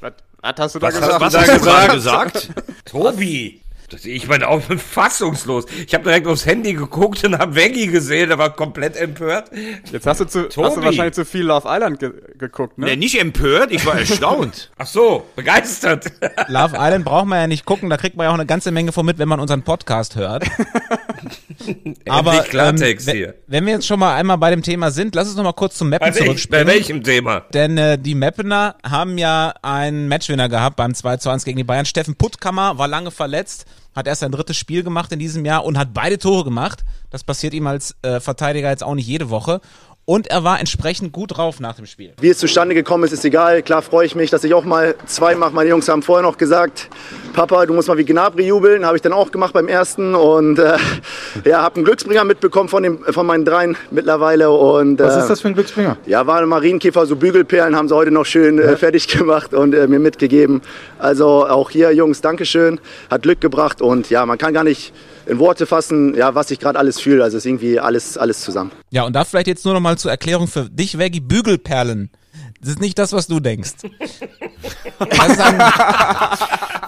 [0.00, 1.12] Was, was hast du da was gesagt?
[1.12, 2.48] Hast, was hast du da gesagt?
[2.84, 3.60] Tobi!
[4.04, 5.66] Ich meine auch fassungslos.
[5.86, 9.50] Ich habe direkt aufs Handy geguckt und habe Veggie gesehen, der war komplett empört.
[9.90, 12.86] Jetzt hast du, zu, hast du wahrscheinlich zu viel Love Island ge geguckt, ne?
[12.86, 14.70] Nee, nicht empört, ich war erstaunt.
[14.78, 16.06] Ach so, begeistert.
[16.48, 18.92] Love Island braucht man ja nicht gucken, da kriegt man ja auch eine ganze Menge
[18.92, 20.44] von mit, wenn man unseren Podcast hört.
[22.08, 23.34] Aber Klartext ähm, hier.
[23.46, 25.76] wenn wir jetzt schon mal einmal bei dem Thema sind, lass uns noch mal kurz
[25.76, 26.66] zum Mappen Bei, zurückspringen.
[26.66, 27.40] bei welchem Thema?
[27.52, 31.64] Denn äh, die Mappener haben ja einen Matchwinner gehabt beim 2 zu 1 gegen die
[31.64, 31.84] Bayern.
[31.84, 35.78] Steffen Puttkammer war lange verletzt, hat erst sein drittes Spiel gemacht in diesem Jahr und
[35.78, 36.84] hat beide Tore gemacht.
[37.10, 39.60] Das passiert ihm als äh, Verteidiger jetzt auch nicht jede Woche.
[40.10, 42.14] Und er war entsprechend gut drauf nach dem Spiel.
[42.20, 43.62] Wie es zustande gekommen ist, ist egal.
[43.62, 45.54] Klar freue ich mich, dass ich auch mal zwei mache.
[45.54, 46.88] Meine Jungs haben vorher noch gesagt,
[47.32, 48.84] Papa, du musst mal wie Gnabry jubeln.
[48.84, 50.78] Habe ich dann auch gemacht beim ersten und äh,
[51.44, 54.50] ja, habe einen Glücksbringer mitbekommen von, dem, von meinen dreien mittlerweile.
[54.50, 55.96] Und, Was äh, ist das für ein Glücksbringer?
[56.06, 59.86] Ja, waren Marienkäfer, so Bügelperlen haben sie heute noch schön äh, fertig gemacht und äh,
[59.86, 60.60] mir mitgegeben.
[60.98, 62.80] Also auch hier, Jungs, Dankeschön.
[63.08, 64.92] Hat Glück gebracht und ja, man kann gar nicht
[65.26, 67.22] in Worte fassen, ja, was ich gerade alles fühle.
[67.22, 68.72] Also es ist irgendwie alles, alles zusammen.
[68.90, 72.10] Ja, und da vielleicht jetzt nur noch mal zur Erklärung für dich, Veggie, Bügelperlen.
[72.60, 73.72] Das ist nicht das, was du denkst.
[74.98, 75.40] Ein,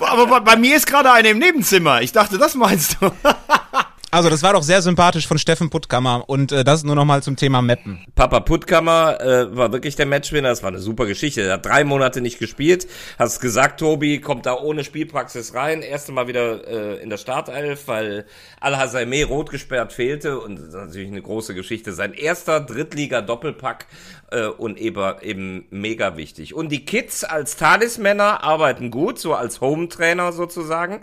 [0.01, 2.03] Aber bei, bei mir ist gerade eine im Nebenzimmer.
[2.03, 3.11] Ich dachte, das meinst du.
[4.13, 7.23] also das war doch sehr sympathisch von Steffen Puttkammer und äh, das nur noch mal
[7.23, 8.05] zum Thema Mappen.
[8.15, 10.51] Papa Puttkammer äh, war wirklich der Matchwinner.
[10.51, 11.41] Das war eine super Geschichte.
[11.41, 12.87] Er hat drei Monate nicht gespielt.
[13.19, 15.81] Hast gesagt, Tobi, kommt da ohne Spielpraxis rein.
[15.81, 18.27] Erste Mal wieder äh, in der Startelf, weil
[18.61, 20.39] Al-Hasaimeh rot gesperrt fehlte.
[20.39, 21.95] Und das ist natürlich eine große Geschichte.
[21.95, 23.87] Sein erster Drittliga-Doppelpack
[24.31, 26.55] äh, und eben, eben mega wichtig.
[26.55, 31.01] Und die Kids als Talismänner arbeiten gut, so als Home-Trainer sozusagen.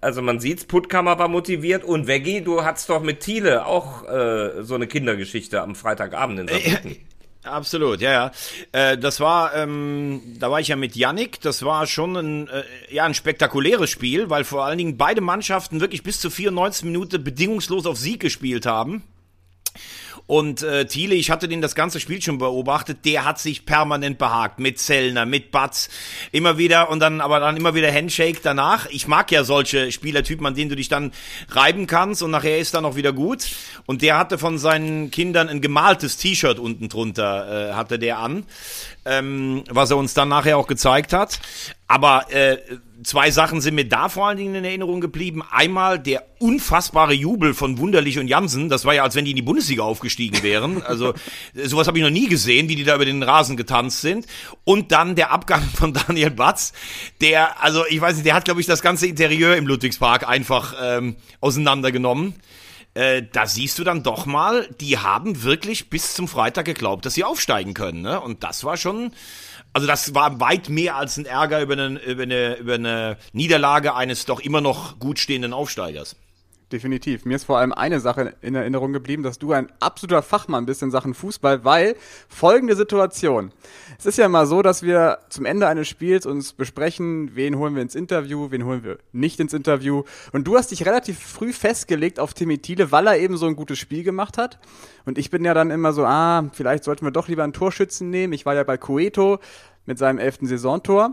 [0.00, 1.82] Also man sieht's, Puttkammer war motiviert.
[1.82, 6.48] Und Veggie, du hattest doch mit Thiele auch äh, so eine Kindergeschichte am Freitagabend in
[6.48, 6.96] Saarbrücken.
[7.44, 8.30] Absolut, ja, ja.
[8.70, 11.40] Äh, das war, ähm, da war ich ja mit Yannick.
[11.40, 15.80] Das war schon ein, äh, ja, ein spektakuläres Spiel, weil vor allen Dingen beide Mannschaften
[15.80, 19.02] wirklich bis zu 94 Minuten bedingungslos auf Sieg gespielt haben.
[20.26, 24.18] Und äh, Thiele, ich hatte den das ganze Spiel schon beobachtet, der hat sich permanent
[24.18, 25.90] behagt mit Zellner, mit Batz,
[26.30, 28.86] immer wieder und dann aber dann immer wieder Handshake danach.
[28.90, 31.12] Ich mag ja solche Spielertypen, an denen du dich dann
[31.48, 33.48] reiben kannst und nachher ist dann auch wieder gut.
[33.86, 38.44] Und der hatte von seinen Kindern ein gemaltes T-Shirt unten drunter, äh, hatte der an,
[39.04, 41.40] ähm, was er uns dann nachher auch gezeigt hat.
[41.88, 42.58] Aber äh,
[43.04, 45.42] zwei Sachen sind mir da vor allen Dingen in Erinnerung geblieben.
[45.50, 48.68] Einmal der unfassbare Jubel von Wunderlich und Jansen.
[48.68, 50.82] Das war ja, als wenn die in die Bundesliga aufgestiegen wären.
[50.82, 51.14] Also
[51.54, 54.26] sowas habe ich noch nie gesehen, wie die da über den Rasen getanzt sind.
[54.64, 56.72] Und dann der Abgang von Daniel Batz,
[57.20, 60.74] der, also ich weiß nicht, der hat, glaube ich, das ganze Interieur im Ludwigspark einfach
[60.80, 62.34] ähm, auseinandergenommen.
[62.94, 67.14] Äh, da siehst du dann doch mal, die haben wirklich bis zum Freitag geglaubt, dass
[67.14, 68.02] sie aufsteigen können.
[68.02, 68.20] Ne?
[68.20, 69.12] Und das war schon,
[69.72, 73.94] also das war weit mehr als ein Ärger über eine, über eine, über eine Niederlage
[73.94, 76.16] eines doch immer noch gut stehenden Aufsteigers.
[76.72, 77.26] Definitiv.
[77.26, 80.82] Mir ist vor allem eine Sache in Erinnerung geblieben, dass du ein absoluter Fachmann bist
[80.82, 81.96] in Sachen Fußball, weil
[82.28, 83.52] folgende Situation.
[83.98, 87.74] Es ist ja immer so, dass wir zum Ende eines Spiels uns besprechen, wen holen
[87.74, 90.04] wir ins Interview, wen holen wir nicht ins Interview.
[90.32, 93.54] Und du hast dich relativ früh festgelegt auf Timmy Thiele, weil er eben so ein
[93.54, 94.58] gutes Spiel gemacht hat.
[95.04, 98.08] Und ich bin ja dann immer so, ah, vielleicht sollten wir doch lieber einen Torschützen
[98.08, 98.32] nehmen.
[98.32, 99.40] Ich war ja bei Coeto
[99.84, 101.12] mit seinem elften Saisontor.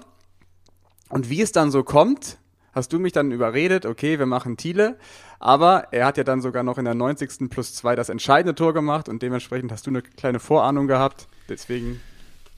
[1.10, 2.38] Und wie es dann so kommt,
[2.72, 4.98] hast du mich dann überredet, okay, wir machen Thiele.
[5.40, 7.50] Aber er hat ja dann sogar noch in der 90.
[7.50, 11.28] plus 2 das entscheidende Tor gemacht und dementsprechend hast du eine kleine Vorahnung gehabt.
[11.48, 12.02] Deswegen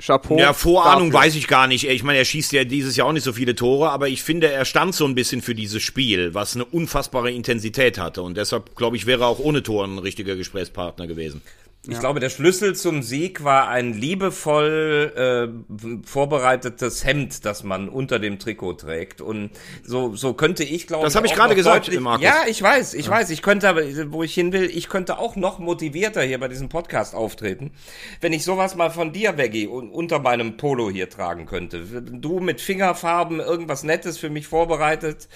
[0.01, 0.37] Chapeau.
[0.37, 1.25] Ja, Vorahnung dafür.
[1.25, 1.87] weiß ich gar nicht.
[1.87, 4.51] Ich meine, er schießt ja dieses Jahr auch nicht so viele Tore, aber ich finde,
[4.51, 8.23] er stand so ein bisschen für dieses Spiel, was eine unfassbare Intensität hatte.
[8.23, 11.41] Und deshalb, glaube ich, wäre er auch ohne Tor ein richtiger Gesprächspartner gewesen.
[11.87, 18.19] Ich glaube, der Schlüssel zum Sieg war ein liebevoll äh, vorbereitetes Hemd, das man unter
[18.19, 19.19] dem Trikot trägt.
[19.19, 19.49] Und
[19.83, 22.23] so, so könnte ich, glaube Das habe ich gerade gesagt, deutlich- Markus.
[22.23, 23.31] Ja, ich weiß, ich weiß.
[23.31, 26.69] Ich könnte aber, wo ich hin will, ich könnte auch noch motivierter hier bei diesem
[26.69, 27.71] Podcast auftreten,
[28.19, 31.79] wenn ich sowas mal von dir, Veggie, un unter meinem Polo hier tragen könnte.
[31.83, 35.27] Du mit Fingerfarben, irgendwas Nettes für mich vorbereitet.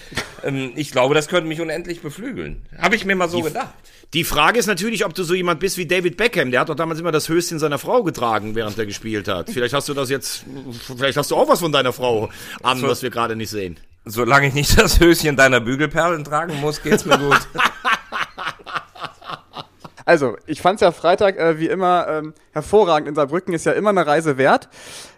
[0.44, 2.62] ähm, ich glaube, das könnte mich unendlich beflügeln.
[2.78, 3.74] Habe ich mir mal so gedacht.
[4.14, 6.35] Die Frage ist natürlich, ob du so jemand bist wie David Beckham.
[6.36, 9.50] Der hat doch damals immer das Höschen seiner Frau getragen, während er gespielt hat.
[9.50, 10.44] Vielleicht hast du das jetzt,
[10.86, 12.28] vielleicht hast du auch was von deiner Frau
[12.62, 13.78] an, was wir gerade nicht sehen.
[14.04, 17.40] Solange ich nicht das Höschen deiner Bügelperlen tragen muss, geht's mir gut.
[20.04, 23.08] Also, ich fand's ja Freitag äh, wie immer ähm, hervorragend.
[23.08, 24.68] In Saarbrücken ist ja immer eine Reise wert.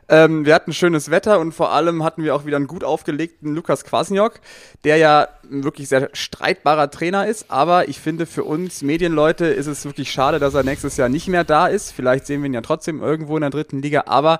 [0.09, 3.55] Ähm, wir hatten schönes Wetter und vor allem hatten wir auch wieder einen gut aufgelegten
[3.55, 4.41] Lukas Kwasniok,
[4.85, 7.51] der ja ein wirklich sehr streitbarer Trainer ist.
[7.51, 11.29] Aber ich finde, für uns Medienleute ist es wirklich schade, dass er nächstes Jahr nicht
[11.29, 11.93] mehr da ist.
[11.93, 14.05] Vielleicht sehen wir ihn ja trotzdem irgendwo in der dritten Liga.
[14.07, 14.39] Aber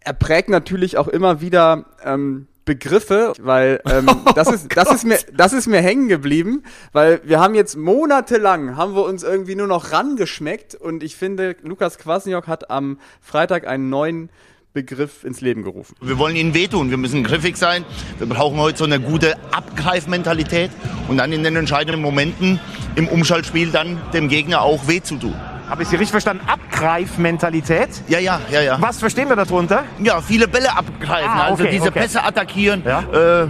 [0.00, 5.18] er prägt natürlich auch immer wieder ähm, Begriffe, weil ähm, das ist das ist mir
[5.32, 6.62] das ist mir hängen geblieben,
[6.92, 11.56] weil wir haben jetzt monatelang haben wir uns irgendwie nur noch rangeschmeckt und ich finde
[11.62, 14.30] Lukas Kwasniok hat am Freitag einen neuen
[14.72, 15.94] Begriff ins Leben gerufen.
[16.00, 17.84] Wir wollen ihnen wehtun, wir müssen griffig sein.
[18.18, 20.70] Wir brauchen heute so eine gute Abgreifmentalität
[21.08, 22.58] und dann in den entscheidenden Momenten
[22.94, 25.34] im Umschaltspiel dann dem Gegner auch weh zu tun.
[25.68, 26.46] Habe ich Sie richtig verstanden?
[26.48, 27.88] Abgreifmentalität?
[28.08, 28.76] Ja, ja, ja, ja.
[28.80, 29.84] Was verstehen wir darunter?
[30.02, 32.00] Ja, viele Bälle abgreifen, Ah, also okay, diese okay.
[32.00, 32.82] Pässe attackieren.
[32.84, 33.42] Ja.
[33.44, 33.48] Äh,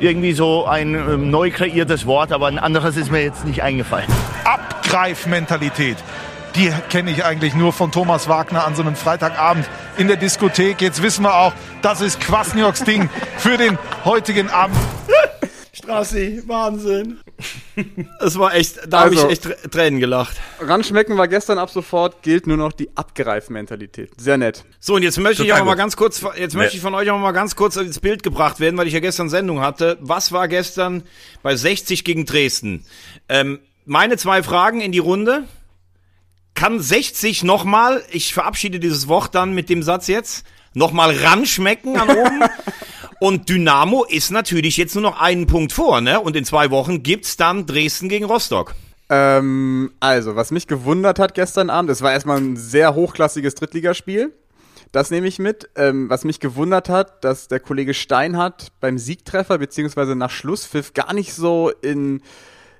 [0.00, 4.06] irgendwie so ein ähm, neu kreiertes Wort, aber ein anderes ist mir jetzt nicht eingefallen.
[4.44, 5.96] Abgreifmentalität.
[6.54, 10.80] die kenne ich eigentlich nur von Thomas Wagner an so einem Freitagabend in der Diskothek.
[10.80, 14.78] Jetzt wissen wir auch, das ist Kwasnioks Ding für den heutigen Abend.
[15.72, 17.20] Strassi, Wahnsinn.
[18.18, 20.36] Das war echt, da also, habe ich echt Tränen gelacht.
[20.60, 24.10] Ranschmecken war gestern ab sofort, gilt nur noch die Abgreifmentalität.
[24.20, 24.64] Sehr nett.
[24.80, 26.58] So, und jetzt möchte Total ich auch mal ganz kurz, jetzt nee.
[26.58, 28.98] möchte ich von euch auch mal ganz kurz ins Bild gebracht werden, weil ich ja
[28.98, 29.96] gestern Sendung hatte.
[30.00, 31.04] Was war gestern
[31.44, 32.84] bei 60 gegen Dresden?
[33.28, 35.44] Ähm, meine zwei Fragen in die Runde.
[36.58, 40.44] Kann 60 nochmal, ich verabschiede dieses Wort dann mit dem Satz jetzt,
[40.74, 42.42] nochmal ranschmecken an oben?
[43.20, 46.20] Und Dynamo ist natürlich jetzt nur noch einen Punkt vor, ne?
[46.20, 48.74] Und in zwei Wochen gibt's dann Dresden gegen Rostock.
[49.08, 54.32] Ähm, also, was mich gewundert hat gestern Abend, es war erstmal ein sehr hochklassiges Drittligaspiel.
[54.90, 55.70] Das nehme ich mit.
[55.76, 61.14] Ähm, was mich gewundert hat, dass der Kollege Steinhardt beim Siegtreffer beziehungsweise nach Schlusspfiff gar
[61.14, 62.20] nicht so in,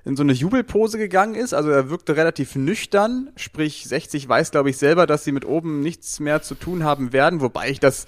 [0.05, 1.53] in so eine Jubelpose gegangen ist.
[1.53, 3.31] Also er wirkte relativ nüchtern.
[3.35, 7.13] Sprich, 60 weiß, glaube ich, selber, dass sie mit oben nichts mehr zu tun haben
[7.13, 7.41] werden.
[7.41, 8.05] Wobei ich das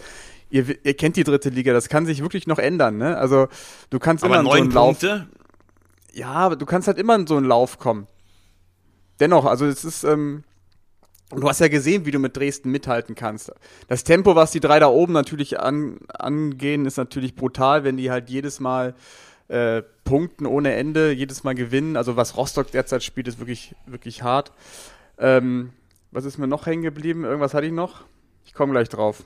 [0.52, 3.18] ihr, ihr kennt die dritte Liga, das kann sich wirklich noch ändern, ne?
[3.18, 3.48] Also
[3.90, 5.00] du kannst aber immer in so einen Lauf.
[5.00, 5.28] Punkte?
[6.14, 8.08] Ja, aber du kannst halt immer in so einen Lauf kommen.
[9.20, 10.44] Dennoch, also es ist, ähm,
[11.30, 13.52] du hast ja gesehen, wie du mit Dresden mithalten kannst.
[13.88, 18.12] Das Tempo, was die drei da oben natürlich an, angehen, ist natürlich brutal, wenn die
[18.12, 18.94] halt jedes Mal
[19.52, 21.98] äh, punkten ohne Ende, jedes Mal gewinnen.
[21.98, 24.52] Also was Rostock derzeit spielt, ist wirklich, wirklich hart.
[25.18, 25.72] Ähm,
[26.12, 27.26] was ist mir noch hängen geblieben?
[27.26, 28.06] Irgendwas hatte ich noch?
[28.46, 29.24] Ich komme gleich drauf.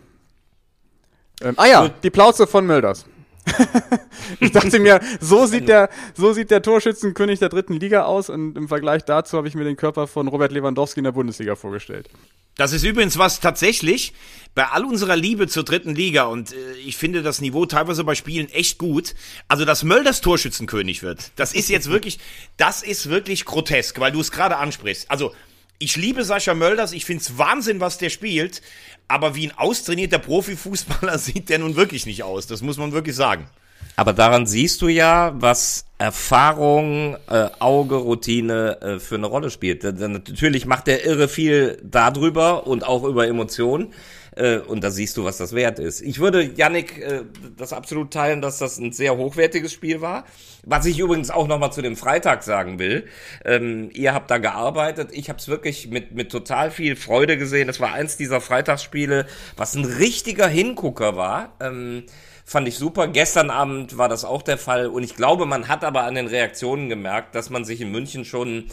[1.41, 3.05] Ähm, ah ja, die Plauze von Mölders.
[4.39, 8.57] ich dachte mir, so sieht der, so sieht der Torschützenkönig der dritten Liga aus und
[8.57, 12.09] im Vergleich dazu habe ich mir den Körper von Robert Lewandowski in der Bundesliga vorgestellt.
[12.57, 14.13] Das ist übrigens was tatsächlich
[14.53, 18.15] bei all unserer Liebe zur dritten Liga und äh, ich finde das Niveau teilweise bei
[18.15, 19.13] Spielen echt gut.
[19.49, 22.19] Also, dass Mölders Torschützenkönig wird, das ist jetzt wirklich,
[22.57, 25.11] das ist wirklich grotesk, weil du es gerade ansprichst.
[25.11, 25.33] Also,
[25.77, 28.61] ich liebe Sascha Mölders, ich find's Wahnsinn, was der spielt,
[29.09, 32.47] aber wie ein austrainierter Profifußballer sieht der nun wirklich nicht aus.
[32.47, 33.49] Das muss man wirklich sagen.
[33.95, 39.83] Aber daran siehst du ja, was Erfahrung, äh, Auge, Routine äh, für eine Rolle spielt.
[39.83, 43.93] Natürlich macht der irre viel darüber und auch über Emotionen.
[44.35, 46.01] Äh, und da siehst du, was das wert ist.
[46.01, 47.21] Ich würde Yannick äh,
[47.55, 50.25] das absolut teilen, dass das ein sehr hochwertiges Spiel war.
[50.63, 53.05] Was ich übrigens auch nochmal zu dem Freitag sagen will.
[53.45, 55.11] Ähm, ihr habt da gearbeitet.
[55.13, 57.69] Ich habe es wirklich mit, mit total viel Freude gesehen.
[57.69, 61.53] Es war eins dieser Freitagsspiele, was ein richtiger Hingucker war.
[61.61, 62.03] Ähm,
[62.45, 63.07] fand ich super.
[63.07, 66.27] Gestern Abend war das auch der Fall und ich glaube, man hat aber an den
[66.27, 68.65] Reaktionen gemerkt, dass man sich in München schon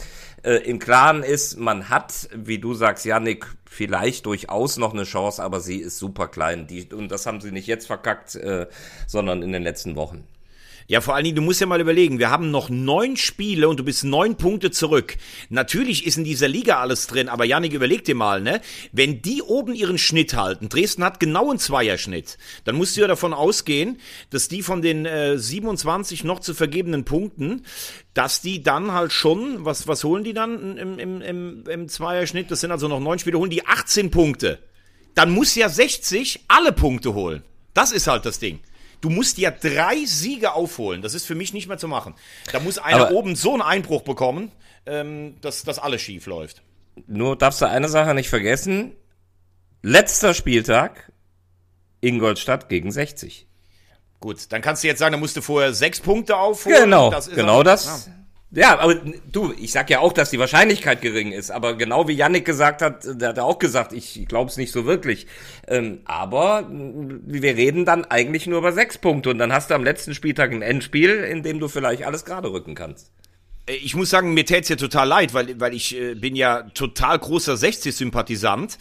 [0.43, 5.43] äh, im Klaren ist, man hat, wie du sagst, Yannick, vielleicht durchaus noch eine Chance,
[5.43, 6.67] aber sie ist super klein.
[6.67, 8.67] Die, und das haben sie nicht jetzt verkackt, äh,
[9.07, 10.27] sondern in den letzten Wochen.
[10.87, 13.79] Ja, vor allen Dingen, du musst ja mal überlegen, wir haben noch neun Spiele und
[13.79, 15.15] du bist neun Punkte zurück.
[15.49, 18.61] Natürlich ist in dieser Liga alles drin, aber Janik, überleg dir mal, ne?
[18.91, 23.07] Wenn die oben ihren Schnitt halten, Dresden hat genau einen Zweierschnitt, dann musst du ja
[23.07, 27.63] davon ausgehen, dass die von den äh, 27 noch zu vergebenen Punkten,
[28.13, 32.51] dass die dann halt schon, was, was holen die dann im, im, im, im Zweierschnitt?
[32.51, 34.59] Das sind also noch neun Spiele, holen die 18 Punkte.
[35.15, 37.43] Dann muss ja 60 alle Punkte holen.
[37.73, 38.59] Das ist halt das Ding.
[39.03, 41.01] Du musst ja drei Siege aufholen.
[41.01, 42.15] Das ist für mich nicht mehr zu machen.
[42.53, 44.49] Da muss einer Aber oben so einen Einbruch bekommen,
[44.85, 46.61] ähm, dass, dass alles schief läuft.
[47.05, 48.93] Nur darfst du eine Sache nicht vergessen.
[49.81, 51.11] Letzter Spieltag,
[51.99, 53.45] Ingolstadt gegen 60.
[54.21, 56.83] Gut, dann kannst du jetzt sagen, da musst du vorher sechs Punkte aufholen.
[56.83, 58.07] Genau, das genau das.
[58.07, 58.13] Ja.
[58.55, 58.95] Ja, aber
[59.31, 62.83] du, ich sag ja auch, dass die Wahrscheinlichkeit gering ist, aber genau wie Yannick gesagt
[62.83, 65.25] hat, der hat auch gesagt, ich glaube es nicht so wirklich.
[65.67, 69.83] Ähm, aber wir reden dann eigentlich nur über sechs Punkte und dann hast du am
[69.83, 73.11] letzten Spieltag ein Endspiel, in dem du vielleicht alles gerade rücken kannst.
[73.65, 76.63] Äh, ich muss sagen, mir tät's ja total leid, weil, weil ich äh, bin ja
[76.73, 78.77] total großer 60-Sympathisant.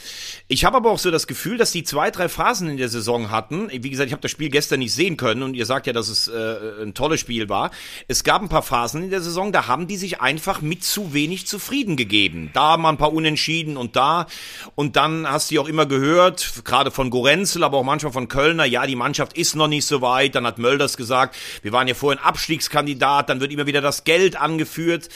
[0.49, 3.31] Ich habe aber auch so das Gefühl, dass die zwei, drei Phasen in der Saison
[3.31, 3.69] hatten.
[3.71, 6.09] Wie gesagt, ich habe das Spiel gestern nicht sehen können und ihr sagt ja, dass
[6.09, 7.71] es äh, ein tolles Spiel war.
[8.09, 11.15] Es gab ein paar Phasen in der Saison, da haben die sich einfach mit zu
[11.15, 12.51] wenig zufrieden gegeben.
[12.53, 14.27] Da mal ein paar Unentschieden und da.
[14.75, 18.65] Und dann hast du auch immer gehört, gerade von Gorenzel, aber auch manchmal von Kölner,
[18.65, 20.35] ja, die Mannschaft ist noch nicht so weit.
[20.35, 24.37] Dann hat Mölders gesagt, wir waren ja vorhin Abstiegskandidat, dann wird immer wieder das Geld
[24.41, 25.09] angeführt geführt.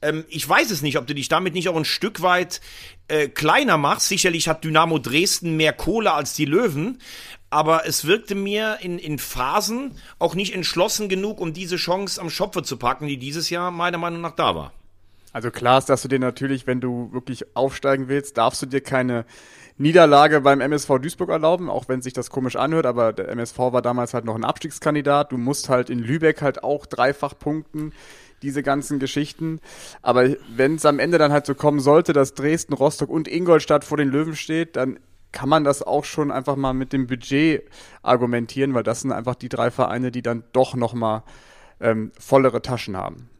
[0.00, 2.60] Ähm, ich weiß es nicht, ob du dich damit nicht auch ein Stück weit
[3.08, 4.08] äh, kleiner machst.
[4.08, 6.98] Sicherlich hat Dynamo Dresden mehr Kohle als die Löwen,
[7.50, 12.30] aber es wirkte mir in, in Phasen auch nicht entschlossen genug, um diese Chance am
[12.30, 14.72] Schopfe zu packen, die dieses Jahr meiner Meinung nach da war.
[15.34, 18.82] Also klar ist, dass du dir natürlich, wenn du wirklich aufsteigen willst, darfst du dir
[18.82, 19.24] keine
[19.78, 23.80] Niederlage beim MSV Duisburg erlauben, auch wenn sich das komisch anhört, aber der MSV war
[23.82, 25.32] damals halt noch ein Abstiegskandidat.
[25.32, 27.92] Du musst halt in Lübeck halt auch dreifach punkten,
[28.42, 29.60] diese ganzen Geschichten.
[30.02, 33.84] Aber wenn es am Ende dann halt so kommen sollte, dass Dresden, Rostock und Ingolstadt
[33.84, 34.98] vor den Löwen steht, dann
[35.32, 37.64] kann man das auch schon einfach mal mit dem Budget
[38.02, 41.22] argumentieren, weil das sind einfach die drei Vereine, die dann doch nochmal
[41.80, 43.30] ähm, vollere Taschen haben.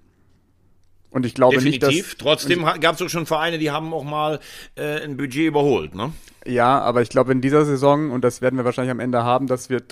[1.11, 1.89] Und ich glaube Definitiv.
[1.89, 2.19] nicht, dass.
[2.19, 4.41] Trotzdem gab es doch schon Vereine, die haben auch mal
[4.77, 6.13] äh, ein Budget überholt, ne?
[6.47, 9.47] Ja, aber ich glaube in dieser Saison, und das werden wir wahrscheinlich am Ende haben,
[9.47, 9.83] dass wir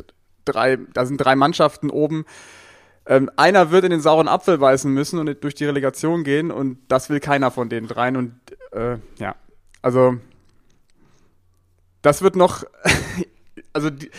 [0.47, 2.24] drei, da sind drei Mannschaften oben.
[3.11, 6.79] Ähm, einer wird in den sauren Apfel beißen müssen und durch die Relegation gehen und
[6.87, 8.17] das will keiner von den dreien.
[8.17, 8.35] Und
[8.71, 9.35] äh, ja,
[9.83, 10.19] also
[12.03, 12.63] das wird noch.
[13.73, 14.13] also die,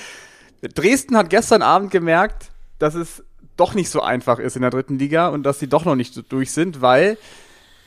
[0.61, 3.23] Dresden hat gestern Abend gemerkt, dass es
[3.55, 6.13] doch nicht so einfach ist in der dritten Liga und dass sie doch noch nicht
[6.13, 7.17] so durch sind, weil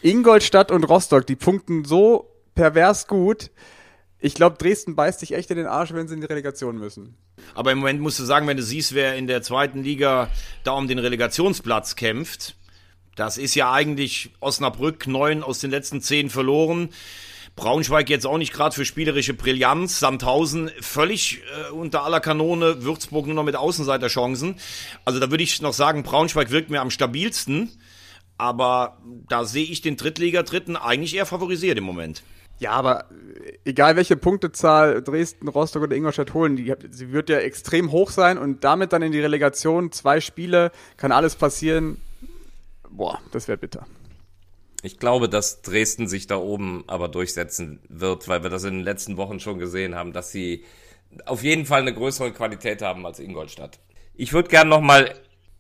[0.00, 3.50] Ingolstadt und Rostock, die punkten so pervers gut.
[4.24, 7.14] Ich glaube, Dresden beißt sich echt in den Arsch, wenn sie in die Relegation müssen.
[7.54, 10.30] Aber im Moment musst du sagen, wenn du siehst, wer in der zweiten Liga
[10.62, 12.56] da um den Relegationsplatz kämpft,
[13.16, 16.88] das ist ja eigentlich Osnabrück, neun aus den letzten zehn verloren.
[17.54, 20.00] Braunschweig jetzt auch nicht gerade für spielerische Brillanz.
[20.00, 22.82] Sandhausen völlig äh, unter aller Kanone.
[22.82, 24.56] Würzburg nur noch mit Außenseiterchancen.
[25.04, 27.70] Also da würde ich noch sagen, Braunschweig wirkt mir am stabilsten.
[28.38, 28.96] Aber
[29.28, 32.22] da sehe ich den Drittliga-Dritten eigentlich eher favorisiert im Moment.
[32.58, 33.06] Ja, aber
[33.64, 38.38] egal welche Punktezahl Dresden, Rostock oder Ingolstadt holen, die, sie wird ja extrem hoch sein
[38.38, 42.00] und damit dann in die Relegation zwei Spiele, kann alles passieren.
[42.88, 43.86] Boah, das wäre bitter.
[44.82, 48.84] Ich glaube, dass Dresden sich da oben aber durchsetzen wird, weil wir das in den
[48.84, 50.64] letzten Wochen schon gesehen haben, dass sie
[51.26, 53.80] auf jeden Fall eine größere Qualität haben als Ingolstadt.
[54.14, 55.14] Ich würde gerne nochmal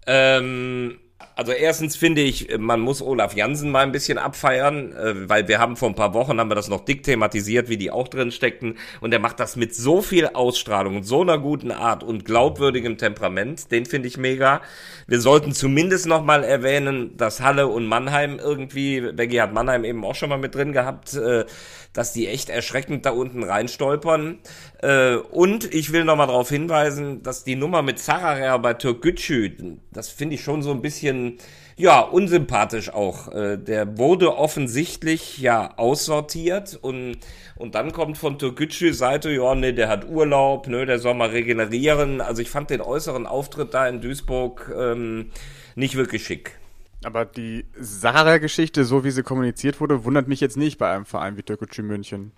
[0.06, 1.00] ähm,
[1.36, 5.58] also erstens finde ich, man muss Olaf Jansen mal ein bisschen abfeiern, äh, weil wir
[5.58, 8.30] haben vor ein paar Wochen haben wir das noch dick thematisiert, wie die auch drin
[8.30, 12.24] steckten und er macht das mit so viel Ausstrahlung und so einer guten Art und
[12.24, 14.60] glaubwürdigem Temperament, den finde ich mega.
[15.06, 20.04] Wir sollten zumindest noch mal erwähnen, dass Halle und Mannheim irgendwie, Becky hat Mannheim eben
[20.04, 21.44] auch schon mal mit drin gehabt, äh,
[21.94, 24.40] dass die echt erschreckend da unten reinstolpern.
[24.82, 30.10] Äh, und ich will nochmal darauf hinweisen, dass die Nummer mit Zararer bei Türkgücü, das
[30.10, 31.13] finde ich schon so ein bisschen,
[31.76, 33.32] ja, unsympathisch auch.
[33.32, 37.18] Äh, der wurde offensichtlich ja aussortiert und,
[37.56, 41.30] und dann kommt von Türkgücü Seite, ja, nee, der hat Urlaub, ne, der soll mal
[41.30, 42.20] regenerieren.
[42.20, 45.30] Also ich fand den äußeren Auftritt da in Duisburg ähm,
[45.74, 46.58] nicht wirklich schick.
[47.04, 51.36] Aber die Sarah-Geschichte, so wie sie kommuniziert wurde, wundert mich jetzt nicht bei einem Verein
[51.36, 52.32] wie Türkgücü München.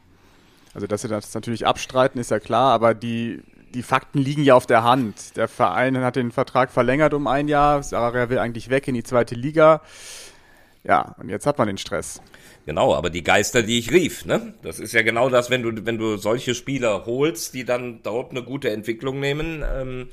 [0.75, 3.41] Also, dass sie das natürlich abstreiten, ist ja klar, aber die,
[3.75, 5.37] die Fakten liegen ja auf der Hand.
[5.37, 7.83] Der Verein hat den Vertrag verlängert um ein Jahr.
[7.83, 9.83] Sarah will eigentlich weg in die zweite Liga.
[10.85, 12.21] Ja, und jetzt hat man den Stress.
[12.65, 14.55] Genau, aber die Geister, die ich rief, ne?
[14.63, 18.31] Das ist ja genau das, wenn du, wenn du solche Spieler holst, die dann dort
[18.31, 20.09] eine gute Entwicklung nehmen, ähm,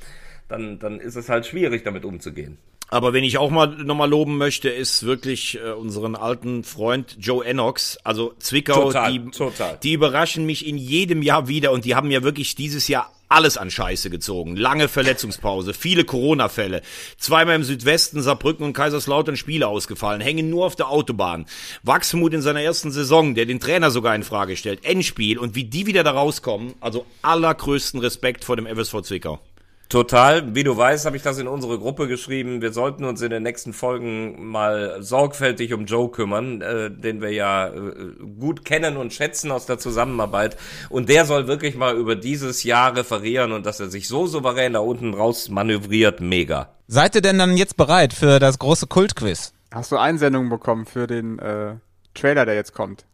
[0.48, 2.58] dann, dann ist es halt schwierig, damit umzugehen.
[2.88, 7.44] Aber wenn ich auch mal nochmal loben möchte, ist wirklich äh, unseren alten Freund Joe
[7.44, 9.78] Enox, also Zwickau, Total, die, total.
[9.82, 13.56] die überraschen mich in jedem Jahr wieder und die haben ja wirklich dieses Jahr alles
[13.56, 14.56] an Scheiße gezogen.
[14.56, 16.82] Lange Verletzungspause, viele Corona-Fälle,
[17.18, 21.46] zweimal im Südwesten, Saarbrücken und Kaiserslautern Spiele ausgefallen, hängen nur auf der Autobahn.
[21.82, 25.64] Wachsmut in seiner ersten Saison, der den Trainer sogar in Frage stellt, Endspiel und wie
[25.64, 29.40] die wieder da rauskommen, also allergrößten Respekt vor dem FSV Zwickau.
[29.94, 30.56] Total.
[30.56, 32.60] Wie du weißt, habe ich das in unsere Gruppe geschrieben.
[32.60, 37.30] Wir sollten uns in den nächsten Folgen mal sorgfältig um Joe kümmern, äh, den wir
[37.30, 40.56] ja äh, gut kennen und schätzen aus der Zusammenarbeit.
[40.90, 44.72] Und der soll wirklich mal über dieses Jahr referieren und dass er sich so souverän
[44.72, 46.20] da unten raus manövriert.
[46.20, 46.70] Mega.
[46.88, 49.52] Seid ihr denn dann jetzt bereit für das große Kultquiz?
[49.72, 51.76] Hast du Einsendungen bekommen für den äh,
[52.14, 53.06] Trailer, der jetzt kommt?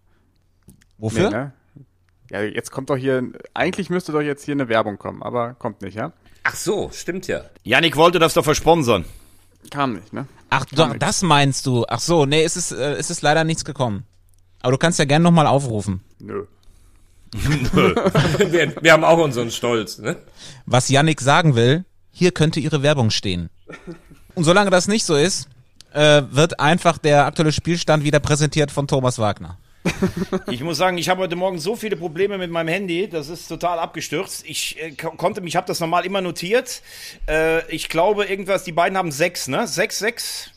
[0.96, 1.28] Wofür?
[1.28, 1.52] Nee, ne?
[2.30, 3.22] Ja, jetzt kommt doch hier,
[3.52, 6.14] eigentlich müsste doch jetzt hier eine Werbung kommen, aber kommt nicht, ja?
[6.42, 7.42] Ach so, stimmt ja.
[7.62, 9.04] Yannick wollte das doch versponsern.
[9.70, 10.26] Kam nicht, ne?
[10.48, 11.84] Ach, doch, das meinst du.
[11.88, 14.04] Ach so, nee, es ist, äh, es ist leider nichts gekommen.
[14.60, 16.02] Aber du kannst ja gerne nochmal aufrufen.
[16.18, 16.46] Nö.
[17.32, 20.16] wir, wir haben auch unseren Stolz, ne?
[20.66, 23.50] Was Yannick sagen will, hier könnte ihre Werbung stehen.
[24.34, 25.48] Und solange das nicht so ist,
[25.92, 29.58] äh, wird einfach der aktuelle Spielstand wieder präsentiert von Thomas Wagner.
[30.50, 33.48] Ich muss sagen, ich habe heute Morgen so viele Probleme mit meinem Handy, das ist
[33.48, 34.44] total abgestürzt.
[34.46, 36.82] Ich äh, konnte mich, habe das normal immer notiert.
[37.28, 39.66] Äh, ich glaube, irgendwas, die beiden haben sechs, ne?
[39.66, 40.50] Sechs, sechs?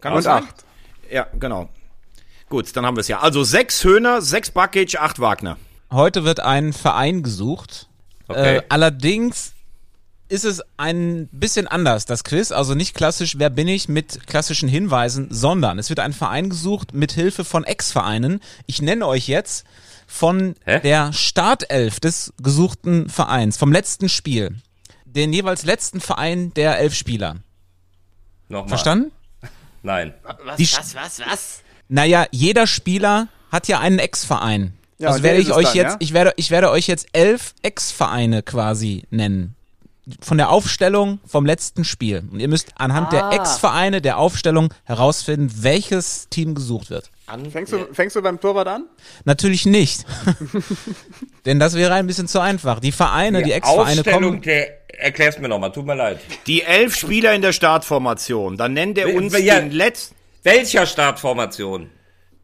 [0.00, 0.44] Kann Und sein?
[0.44, 0.64] acht.
[1.10, 1.68] Ja, genau.
[2.48, 3.20] Gut, dann haben wir es ja.
[3.20, 5.56] Also sechs Höhner, sechs Buckage, acht Wagner.
[5.90, 7.88] Heute wird ein Verein gesucht.
[8.28, 8.56] Okay.
[8.58, 9.54] Äh, allerdings
[10.32, 12.52] ist es ein bisschen anders, das Quiz.
[12.52, 16.94] Also nicht klassisch, wer bin ich, mit klassischen Hinweisen, sondern es wird ein Verein gesucht
[16.94, 18.40] mit Hilfe von Ex-Vereinen.
[18.66, 19.66] Ich nenne euch jetzt
[20.06, 20.80] von Hä?
[20.80, 24.56] der Startelf des gesuchten Vereins, vom letzten Spiel,
[25.04, 27.36] den jeweils letzten Verein der elf Spieler.
[28.48, 28.68] Nochmal.
[28.68, 29.12] Verstanden?
[29.82, 30.14] Nein.
[30.44, 31.62] Was, Die- was, was, was?
[31.88, 34.72] Naja, jeder Spieler hat ja einen Ex-Verein.
[34.96, 35.96] Ja, also werde ist ich euch dann, jetzt, ja?
[35.98, 39.56] ich werde, ich werde euch jetzt elf Ex-Vereine quasi nennen.
[40.20, 42.24] Von der Aufstellung vom letzten Spiel.
[42.30, 43.32] Und ihr müsst anhand der Ah.
[43.32, 47.10] Ex-Vereine der Aufstellung herausfinden, welches Team gesucht wird.
[47.50, 48.86] Fängst du, fängst du beim Torwart an?
[49.24, 50.04] Natürlich nicht.
[51.46, 52.80] Denn das wäre ein bisschen zu einfach.
[52.80, 54.42] Die Vereine, die, Ex-Vereine Aufstellung, kommen.
[54.42, 56.18] der, erklär's mir nochmal, tut mir leid.
[56.46, 58.56] Die elf Spieler in der Startformation.
[58.56, 59.60] Dann nennt er uns ja.
[59.60, 60.16] den letzten.
[60.42, 61.90] Welcher Startformation?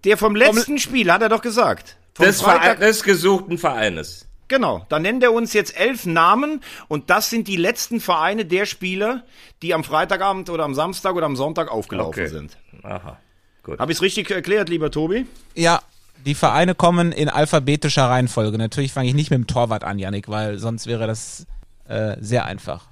[0.04, 1.96] Der vom letzten Spiel, hat er doch gesagt.
[2.14, 4.27] Vom Des, Verein, des gesuchten Vereines.
[4.48, 8.64] Genau, dann nennt er uns jetzt elf Namen und das sind die letzten Vereine der
[8.66, 9.24] Spieler,
[9.62, 12.28] die am Freitagabend oder am Samstag oder am Sonntag aufgelaufen Okay.
[12.28, 12.56] sind.
[12.82, 13.18] Aha.
[13.62, 13.78] Gut.
[13.78, 15.26] Habe ich es richtig erklärt, lieber Tobi?
[15.54, 15.82] Ja,
[16.24, 18.56] die Vereine kommen in alphabetischer Reihenfolge.
[18.56, 21.46] Natürlich fange ich nicht mit dem Torwart an, Yannick, weil sonst wäre das
[21.86, 22.86] äh, sehr einfach.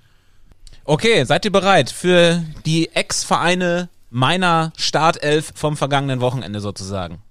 [0.84, 7.22] Okay, seid ihr bereit für die Ex-Vereine meiner Startelf vom vergangenen Wochenende sozusagen?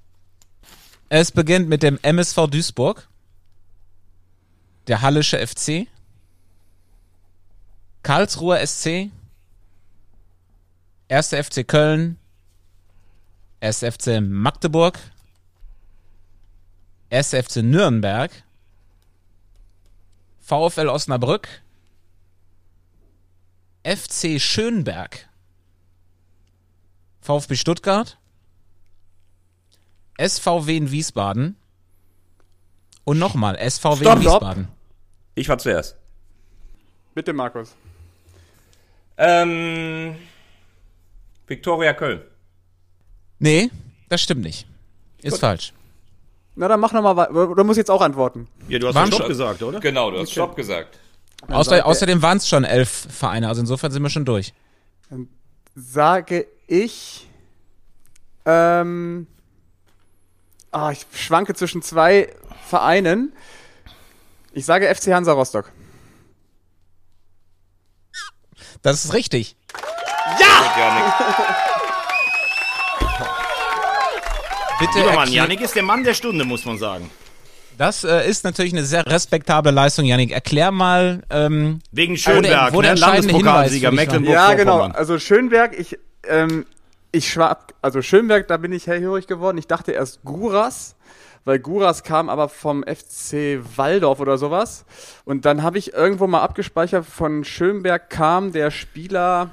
[1.09, 3.07] Es beginnt mit dem MSV Duisburg,
[4.87, 5.87] der Hallische FC,
[8.03, 9.09] Karlsruher SC,
[11.09, 11.29] 1.
[11.33, 12.17] FC Köln,
[13.61, 13.83] 1.
[13.83, 14.99] FC Magdeburg,
[17.09, 17.33] 1.
[17.33, 18.31] FC Nürnberg,
[20.39, 21.47] VfL Osnabrück,
[23.83, 25.27] FC Schönberg,
[27.21, 28.19] VfB Stuttgart,
[30.19, 31.55] SVW in Wiesbaden
[33.03, 34.21] und nochmal SVW Stopp, in.
[34.33, 34.74] Wiesbaden.
[35.35, 35.95] Ich war zuerst.
[37.13, 37.75] Bitte, Markus.
[39.17, 40.15] Ähm,
[41.47, 42.21] Viktoria Köln.
[43.39, 43.69] Nee,
[44.09, 44.67] das stimmt nicht.
[45.21, 45.73] Ist falsch.
[46.55, 47.33] Na, dann mach nochmal weiter.
[47.55, 48.47] Du musst jetzt auch antworten.
[48.67, 49.79] Ja, du hast Waren Stopp schon- gesagt, oder?
[49.79, 50.99] Genau, du hast Stopp gesagt.
[51.47, 54.53] Außer, außerdem waren es schon elf Vereine, also insofern sind wir schon durch.
[55.75, 57.27] Sage ich.
[58.45, 59.27] Ähm.
[60.71, 62.33] Ah, ich schwanke zwischen zwei
[62.67, 63.33] Vereinen.
[64.55, 65.71] Ich sage FC Hansa Rostock.
[68.81, 69.57] Das ist richtig.
[74.79, 77.11] Bitte Lieber Mann, Janik ist der Mann der Stunde, muss man sagen.
[77.77, 80.31] Das äh, ist natürlich eine sehr respektable Leistung, Janik.
[80.31, 82.99] Erklär mal, ähm, Wegen Schönberg, wo der ne?
[83.01, 84.51] Landespokalsieger Hinweis für dich war.
[84.51, 84.79] Ja, genau.
[84.83, 86.65] Also Schönberg, ich, ähm,
[87.11, 89.57] ich schwab, also Schönberg, da bin ich hellhörig geworden.
[89.57, 90.94] Ich dachte erst Guras,
[91.45, 94.85] weil Guras kam aber vom FC Waldorf oder sowas.
[95.23, 99.51] Und dann habe ich irgendwo mal abgespeichert, von Schönberg kam der Spieler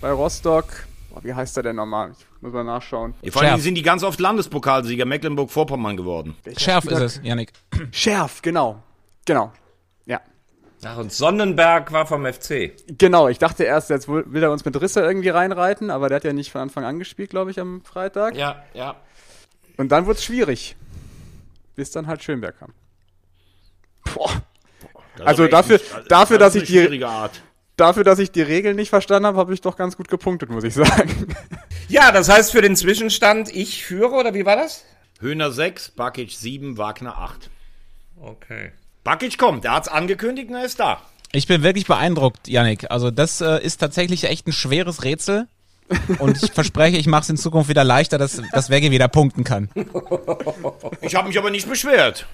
[0.00, 0.66] bei Rostock.
[1.10, 2.12] Boah, wie heißt der denn nochmal?
[2.18, 3.14] Ich muss mal nachschauen.
[3.22, 6.36] Ja, Vor allem sind die ganz oft Landespokalsieger Mecklenburg-Vorpommern geworden.
[6.56, 7.52] Schärf ist es, Janik.
[7.92, 8.82] Schärf, genau.
[9.24, 9.52] Genau.
[10.06, 10.20] Ja.
[10.84, 12.72] Ach, und Sonnenberg war vom FC.
[12.98, 16.16] Genau, ich dachte erst, jetzt will will er uns mit Risse irgendwie reinreiten, aber der
[16.16, 18.36] hat ja nicht von Anfang an gespielt, glaube ich, am Freitag.
[18.36, 18.96] Ja, ja.
[19.76, 20.76] Und dann wurde es schwierig.
[21.78, 22.74] Bis dann halt Schönberg kam.
[24.12, 24.42] Boah.
[25.16, 27.40] Das Also dafür- ein- dafür, das dass ich die- Art.
[27.76, 30.64] Dafür, dass ich die Regeln nicht verstanden habe, habe ich doch ganz gut gepunktet, muss
[30.64, 31.28] ich sagen.
[31.88, 34.84] Ja, das heißt für den Zwischenstand, ich führe, oder wie war das?
[35.20, 37.48] Höhner 6, Bakic 7, Wagner 8.
[38.20, 38.72] Okay.
[39.04, 41.00] Bakic kommt, der hat's angekündigt und er ist da.
[41.32, 42.90] Ich bin wirklich beeindruckt, Janik.
[42.90, 45.46] Also das äh, ist tatsächlich echt ein schweres Rätsel.
[46.18, 49.44] Und ich verspreche, ich mache es in Zukunft wieder leichter, dass, dass Veggie wieder punkten
[49.44, 49.70] kann.
[51.00, 52.26] Ich habe mich aber nicht beschwert.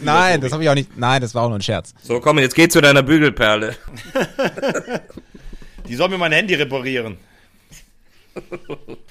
[0.00, 0.96] Nein, das habe ich auch nicht.
[0.96, 1.94] Nein, das war auch nur ein Scherz.
[2.02, 3.76] So, komm, jetzt geh zu deiner Bügelperle.
[5.88, 7.18] Die soll mir mein Handy reparieren.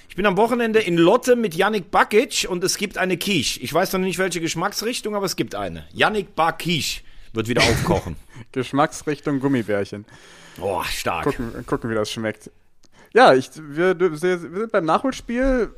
[0.10, 3.60] Ich bin am Wochenende in Lotte mit Yannick Bakic und es gibt eine Quiche.
[3.60, 5.86] Ich weiß noch nicht, welche Geschmacksrichtung, aber es gibt eine.
[5.94, 8.16] Yannick Bakic wird wieder aufkochen.
[8.52, 10.06] Geschmacksrichtung Gummibärchen.
[10.58, 11.26] Boah, stark.
[11.26, 12.50] Gucken, gucken, wie das schmeckt.
[13.14, 15.74] Ja, ich, wir, wir sind beim Nachholspiel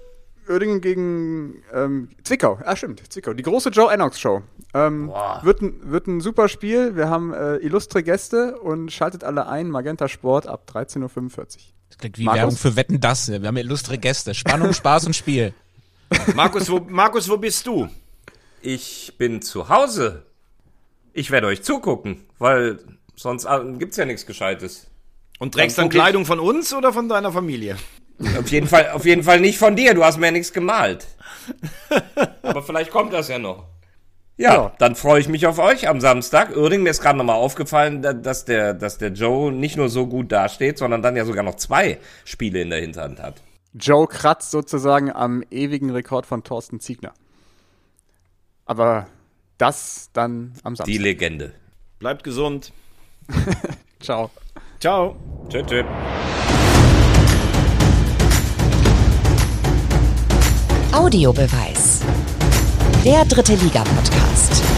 [0.47, 2.59] Uerdingen gegen ähm, Zwickau.
[2.63, 3.33] Ah, stimmt, Zwickau.
[3.33, 4.41] Die große Joe Ennox Show.
[4.73, 5.11] Ähm,
[5.41, 6.95] wird, ein, wird ein super Spiel.
[6.95, 9.69] Wir haben äh, illustre Gäste und schaltet alle ein.
[9.69, 11.47] Magenta Sport ab 13.45 Uhr.
[11.89, 12.41] Das klingt wie Markus?
[12.41, 13.29] Werbung für Wetten das.
[13.29, 14.33] Wir haben illustre Gäste.
[14.33, 15.53] Spannung, Spaß und Spiel.
[16.35, 17.87] Markus, wo, Markus, wo bist du?
[18.61, 20.25] Ich bin zu Hause.
[21.13, 22.79] Ich werde euch zugucken, weil
[23.15, 24.87] sonst äh, gibt's ja nichts Gescheites.
[25.39, 27.77] Und trägst Dann dann Kleidung von uns oder von deiner Familie?
[28.39, 29.93] Auf jeden Fall, auf jeden Fall nicht von dir.
[29.93, 31.07] Du hast mir ja nichts gemalt.
[32.43, 33.65] Aber vielleicht kommt das ja noch.
[34.37, 34.73] Ja, Ja.
[34.79, 36.55] dann freue ich mich auf euch am Samstag.
[36.55, 40.07] Uerdingen, mir ist gerade nochmal aufgefallen, da- dass der, dass der Joe nicht nur so
[40.07, 43.41] gut dasteht, sondern dann ja sogar noch zwei Spiele in der Hinterhand hat.
[43.73, 47.13] Joe kratzt sozusagen am ewigen Rekord von Thorsten Ziegner.
[48.65, 49.07] Aber
[49.57, 50.85] Das dann am Samstag.
[50.87, 51.53] Die Legende.
[51.99, 52.71] Bleibt gesund.
[53.99, 54.29] Ciao.
[54.83, 55.15] Ciao.
[55.47, 55.63] Tschüss.
[55.65, 55.85] tschüss.
[60.91, 62.01] Audiobeweis.
[63.05, 64.72] Der dritte Liga-Podcast.